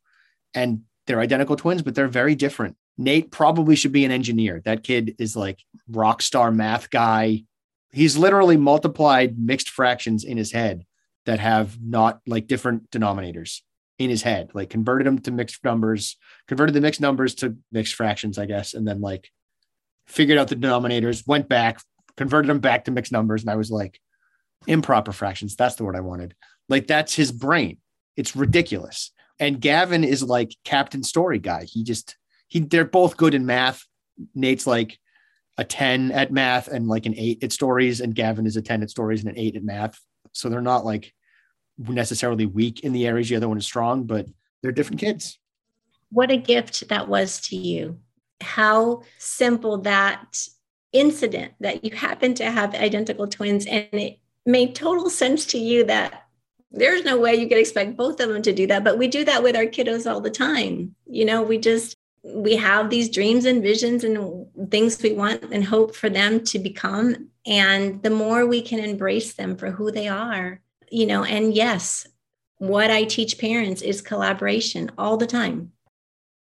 And 0.54 0.82
they're 1.08 1.22
identical 1.22 1.56
twins 1.56 1.82
but 1.82 1.96
they're 1.96 2.08
very 2.08 2.36
different. 2.36 2.76
Nate 2.98 3.32
probably 3.32 3.76
should 3.76 3.94
be 3.94 4.04
an 4.06 4.12
engineer. 4.12 4.62
That 4.66 4.84
kid 4.84 5.16
is 5.18 5.36
like 5.36 5.60
rock 5.88 6.22
star 6.22 6.52
math 6.52 6.90
guy. 6.90 7.44
He's 7.92 8.18
literally 8.18 8.58
multiplied 8.58 9.38
mixed 9.38 9.70
fractions 9.70 10.24
in 10.24 10.38
his 10.38 10.52
head 10.52 10.86
that 11.26 11.40
have 11.40 11.82
not 11.82 12.22
like 12.26 12.48
different 12.48 12.90
denominators 12.92 13.62
in 14.00 14.10
his 14.10 14.24
head, 14.24 14.52
like 14.54 14.70
converted 14.70 15.06
them 15.06 15.20
to 15.20 15.32
mixed 15.32 15.64
numbers, 15.64 16.18
converted 16.48 16.74
the 16.74 16.82
mixed 16.82 17.02
numbers 17.02 17.36
to 17.36 17.58
mixed 17.72 17.96
fractions, 17.96 18.38
I 18.38 18.46
guess, 18.46 18.74
and 18.74 18.88
then 18.88 19.02
like 19.02 19.30
figured 20.08 20.38
out 20.38 20.48
the 20.48 20.56
denominators, 20.56 21.28
went 21.28 21.48
back, 21.48 21.80
converted 22.18 22.50
them 22.50 22.60
back 22.60 22.86
to 22.86 22.92
mixed 22.92 23.12
numbers, 23.12 23.42
and 23.42 23.52
I 23.52 23.56
was 23.56 23.70
like, 23.70 24.00
improper 24.68 25.12
fractions. 25.12 25.56
That's 25.56 25.76
the 25.76 25.84
word 25.84 25.96
I 25.96 26.02
wanted. 26.02 26.36
Like 26.70 26.88
that's 26.88 27.14
his 27.14 27.32
brain. 27.32 27.78
It's 28.16 28.36
ridiculous. 28.36 29.12
And 29.40 29.60
Gavin 29.60 30.04
is 30.04 30.24
like 30.24 30.56
Captain 30.64 31.04
Story 31.04 31.40
guy. 31.40 31.66
He 31.66 31.84
just 31.84 32.16
he 32.48 32.60
they're 32.60 32.86
both 32.86 33.18
good 33.18 33.34
in 33.34 33.46
math. 33.46 33.86
Nate's 34.36 34.68
like 34.68 35.00
a 35.62 35.64
10 35.64 36.12
at 36.12 36.32
math 36.32 36.68
and 36.68 36.88
like 36.88 37.06
an 37.06 37.14
8 37.16 37.44
at 37.44 37.52
stories 37.52 38.02
and 38.02 38.16
Gavin 38.16 38.48
is 38.48 38.58
a 38.58 38.64
10 38.64 38.82
at 38.82 38.90
stories 38.90 39.24
and 39.24 39.30
an 39.30 39.38
8 39.38 39.56
at 39.58 39.64
math. 39.64 40.02
So 40.32 40.50
they're 40.50 40.60
not 40.60 40.84
like 40.84 41.14
necessarily 41.78 42.48
weak 42.48 42.80
in 42.80 42.94
the 42.94 43.06
areas 43.06 43.30
the 43.30 43.36
other 43.36 43.48
one 43.48 43.60
is 43.60 43.66
strong, 43.66 44.06
but 44.06 44.26
they're 44.62 44.72
different 44.72 45.00
kids. 45.00 45.38
What 46.10 46.32
a 46.32 46.38
gift 46.38 46.90
that 46.90 47.08
was 47.08 47.40
to 47.42 47.56
you. 47.56 48.00
How 48.42 49.04
simple 49.20 49.78
that 49.82 50.48
incident 50.94 51.54
that 51.60 51.86
you 51.86 51.96
happen 51.96 52.34
to 52.34 52.50
have 52.50 52.74
identical 52.74 53.28
twins 53.28 53.68
and 53.68 53.88
it 53.94 54.18
made 54.48 54.74
total 54.74 55.12
sense 55.12 55.46
to 55.46 55.60
you 55.60 55.84
that 55.86 56.26
there's 56.72 57.06
no 57.06 57.20
way 57.20 57.36
you 57.36 57.48
could 57.48 57.60
expect 57.60 57.96
both 57.96 58.20
of 58.20 58.28
them 58.28 58.42
to 58.42 58.52
do 58.52 58.68
that 58.68 58.84
but 58.84 58.98
we 58.98 59.08
do 59.08 59.24
that 59.24 59.42
with 59.42 59.56
our 59.56 59.64
kiddos 59.64 60.10
all 60.10 60.20
the 60.20 60.30
time 60.30 60.94
you 61.06 61.24
know 61.24 61.42
we 61.42 61.58
just 61.58 61.96
we 62.24 62.56
have 62.56 62.90
these 62.90 63.10
dreams 63.10 63.46
and 63.46 63.64
visions 63.64 64.04
and 64.04 64.46
things 64.70 65.02
we 65.02 65.14
want 65.14 65.44
and 65.52 65.66
hope 65.66 65.96
for 65.96 66.10
them 66.10 66.44
to 66.44 66.60
become 66.60 67.30
and 67.46 68.04
the 68.04 68.10
more 68.10 68.46
we 68.46 68.62
can 68.62 68.80
embrace 68.80 69.34
them 69.34 69.56
for 69.58 69.72
who 69.72 69.92
they 69.92 70.08
are 70.08 70.62
you 70.92 71.06
know, 71.06 71.24
and 71.24 71.56
yes, 71.56 72.06
what 72.58 72.92
I 72.92 73.06
teach 73.06 73.40
parents 73.40 73.82
is 73.82 74.02
collaboration 74.02 74.92
all 74.98 75.18
the 75.18 75.26
time, 75.26 75.72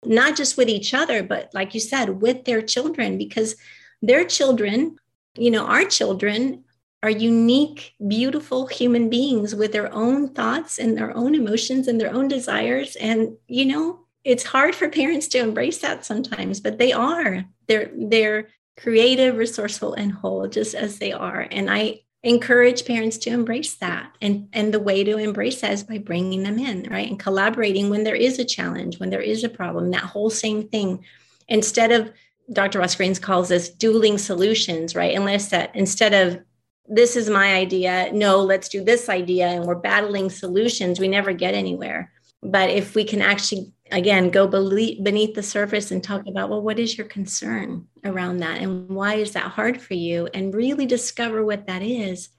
not 0.04 0.36
just 0.36 0.58
with 0.58 0.68
each 0.68 0.94
other, 0.94 1.24
but 1.24 1.52
like 1.54 1.74
you 1.74 1.80
said, 1.80 2.22
with 2.22 2.44
their 2.44 2.62
children, 2.62 3.18
because 3.18 3.56
their 4.02 4.26
children, 4.26 4.98
you 5.38 5.52
know, 5.52 5.66
our 5.66 5.86
children 5.86 6.64
are 7.04 7.10
unique, 7.10 7.94
beautiful 8.06 8.68
human 8.68 9.10
beings 9.10 9.56
with 9.56 9.72
their 9.72 9.94
own 9.94 10.34
thoughts 10.34 10.80
and 10.80 10.98
their 10.98 11.16
own 11.16 11.36
emotions 11.36 11.88
and 11.88 12.02
their 12.02 12.14
own 12.14 12.28
desires. 12.28 12.98
And, 12.98 13.38
you 13.48 13.66
know, 13.66 14.06
it's 14.24 14.44
hard 14.44 14.76
for 14.76 14.90
parents 14.90 15.28
to 15.30 15.40
embrace 15.40 15.80
that 15.80 16.06
sometimes, 16.06 16.60
but 16.60 16.78
they 16.78 16.92
are. 16.92 17.46
They're 17.68 17.90
they're 17.94 18.50
creative, 18.78 19.38
resourceful, 19.38 19.94
and 19.94 20.12
whole, 20.12 20.48
just 20.48 20.76
as 20.76 21.00
they 21.00 21.12
are. 21.12 21.48
And 21.52 21.70
I 21.70 22.02
encourage 22.24 22.86
parents 22.86 23.18
to 23.18 23.30
embrace 23.30 23.76
that 23.76 24.14
and 24.22 24.50
and 24.52 24.74
the 24.74 24.80
way 24.80 25.06
to 25.06 25.18
embrace 25.18 25.62
that 25.62 25.72
is 25.72 25.84
by 25.84 25.98
bringing 25.98 26.44
them 26.44 26.60
in 26.60 26.84
right 26.90 27.10
and 27.10 27.18
collaborating 27.18 27.90
when 27.90 28.04
there 28.04 28.16
is 28.16 28.40
a 28.40 28.44
challenge 28.44 29.00
when 29.00 29.10
there 29.10 29.22
is 29.22 29.46
a 29.46 29.50
problem 29.50 29.90
that 29.90 30.04
whole 30.04 30.30
same 30.30 30.68
thing 30.68 31.02
instead 31.48 31.94
of 31.94 32.12
dr 32.52 32.78
Ross 32.78 32.96
Greene's 32.96 33.20
calls 33.20 33.48
this 33.48 33.70
dueling 33.70 34.18
solutions 34.18 34.96
right 34.96 35.16
unless 35.16 35.50
that 35.50 35.74
instead 35.74 36.14
of 36.14 36.42
this 36.88 37.16
is 37.16 37.30
my 37.30 37.54
idea 37.54 38.10
no 38.12 38.42
let's 38.42 38.68
do 38.68 38.84
this 38.84 39.08
idea 39.08 39.48
and 39.48 39.64
we're 39.64 39.76
battling 39.76 40.30
solutions 40.30 41.00
we 41.00 41.08
never 41.08 41.32
get 41.32 41.54
anywhere 41.54 42.12
but 42.44 42.70
if 42.70 42.96
we 42.96 43.06
can 43.06 43.22
actually 43.22 43.72
again 43.92 44.30
go 44.30 44.48
beneath 44.48 45.36
the 45.36 45.44
surface 45.44 45.92
and 45.92 46.04
talk 46.04 46.24
about 46.28 46.50
well 46.50 46.62
what 46.62 46.80
is 46.80 46.98
your 46.98 47.08
concern 47.08 47.88
around 48.04 48.38
that? 48.38 48.62
And 48.62 48.90
why 48.90 49.16
is 49.16 49.34
that 49.34 49.52
hard 49.52 49.82
for 49.82 49.94
you? 49.94 50.28
And 50.34 50.54
really 50.54 50.86
discover 50.86 51.44
what 51.44 51.68
that 51.68 51.82
is. 51.82 52.30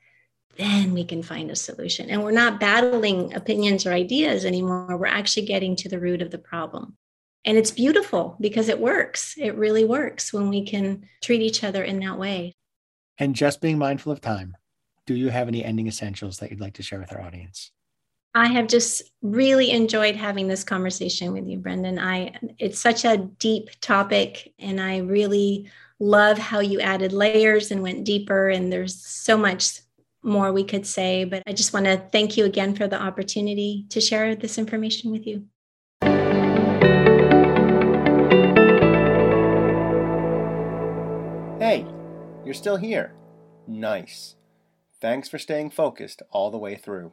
Then 0.56 0.92
we 0.92 1.04
can 1.04 1.22
find 1.22 1.50
a 1.50 1.56
solution. 1.56 2.10
And 2.10 2.22
we're 2.22 2.32
not 2.32 2.60
battling 2.60 3.34
opinions 3.34 3.86
or 3.86 3.92
ideas 3.92 4.44
anymore. 4.44 4.96
We're 4.96 5.06
actually 5.06 5.46
getting 5.46 5.76
to 5.76 5.88
the 5.88 6.00
root 6.00 6.22
of 6.22 6.30
the 6.30 6.38
problem. 6.38 6.96
And 7.44 7.56
it's 7.56 7.70
beautiful 7.70 8.36
because 8.40 8.68
it 8.68 8.78
works. 8.78 9.34
It 9.38 9.56
really 9.56 9.84
works 9.84 10.32
when 10.32 10.50
we 10.50 10.66
can 10.66 11.06
treat 11.22 11.40
each 11.40 11.64
other 11.64 11.82
in 11.82 11.98
that 12.00 12.18
way. 12.18 12.54
And 13.16 13.34
just 13.34 13.60
being 13.60 13.78
mindful 13.78 14.12
of 14.12 14.20
time 14.20 14.56
do 15.06 15.14
you 15.14 15.28
have 15.28 15.48
any 15.48 15.64
ending 15.64 15.88
essentials 15.88 16.38
that 16.38 16.50
you'd 16.50 16.60
like 16.60 16.74
to 16.74 16.82
share 16.82 17.00
with 17.00 17.12
our 17.12 17.20
audience 17.20 17.72
I 18.32 18.46
have 18.46 18.68
just 18.68 19.02
really 19.22 19.72
enjoyed 19.72 20.14
having 20.14 20.46
this 20.46 20.62
conversation 20.62 21.32
with 21.32 21.48
you, 21.48 21.58
Brendan. 21.58 21.98
I 21.98 22.32
it's 22.58 22.78
such 22.78 23.04
a 23.04 23.16
deep 23.16 23.70
topic 23.80 24.52
and 24.60 24.80
I 24.80 24.98
really 24.98 25.68
love 25.98 26.38
how 26.38 26.60
you 26.60 26.80
added 26.80 27.12
layers 27.12 27.72
and 27.72 27.82
went 27.82 28.04
deeper 28.04 28.48
and 28.48 28.72
there's 28.72 29.04
so 29.04 29.36
much 29.36 29.80
more 30.22 30.52
we 30.52 30.62
could 30.62 30.86
say, 30.86 31.24
but 31.24 31.42
I 31.48 31.52
just 31.52 31.72
want 31.72 31.86
to 31.86 31.96
thank 32.12 32.36
you 32.36 32.44
again 32.44 32.76
for 32.76 32.86
the 32.86 33.02
opportunity 33.02 33.86
to 33.88 34.00
share 34.00 34.36
this 34.36 34.58
information 34.58 35.10
with 35.10 35.26
you. 35.26 35.46
Hey, 41.58 41.84
you're 42.44 42.54
still 42.54 42.76
here. 42.76 43.12
Nice. 43.66 44.36
Thanks 45.00 45.28
for 45.28 45.38
staying 45.38 45.70
focused 45.70 46.22
all 46.30 46.52
the 46.52 46.58
way 46.58 46.76
through. 46.76 47.12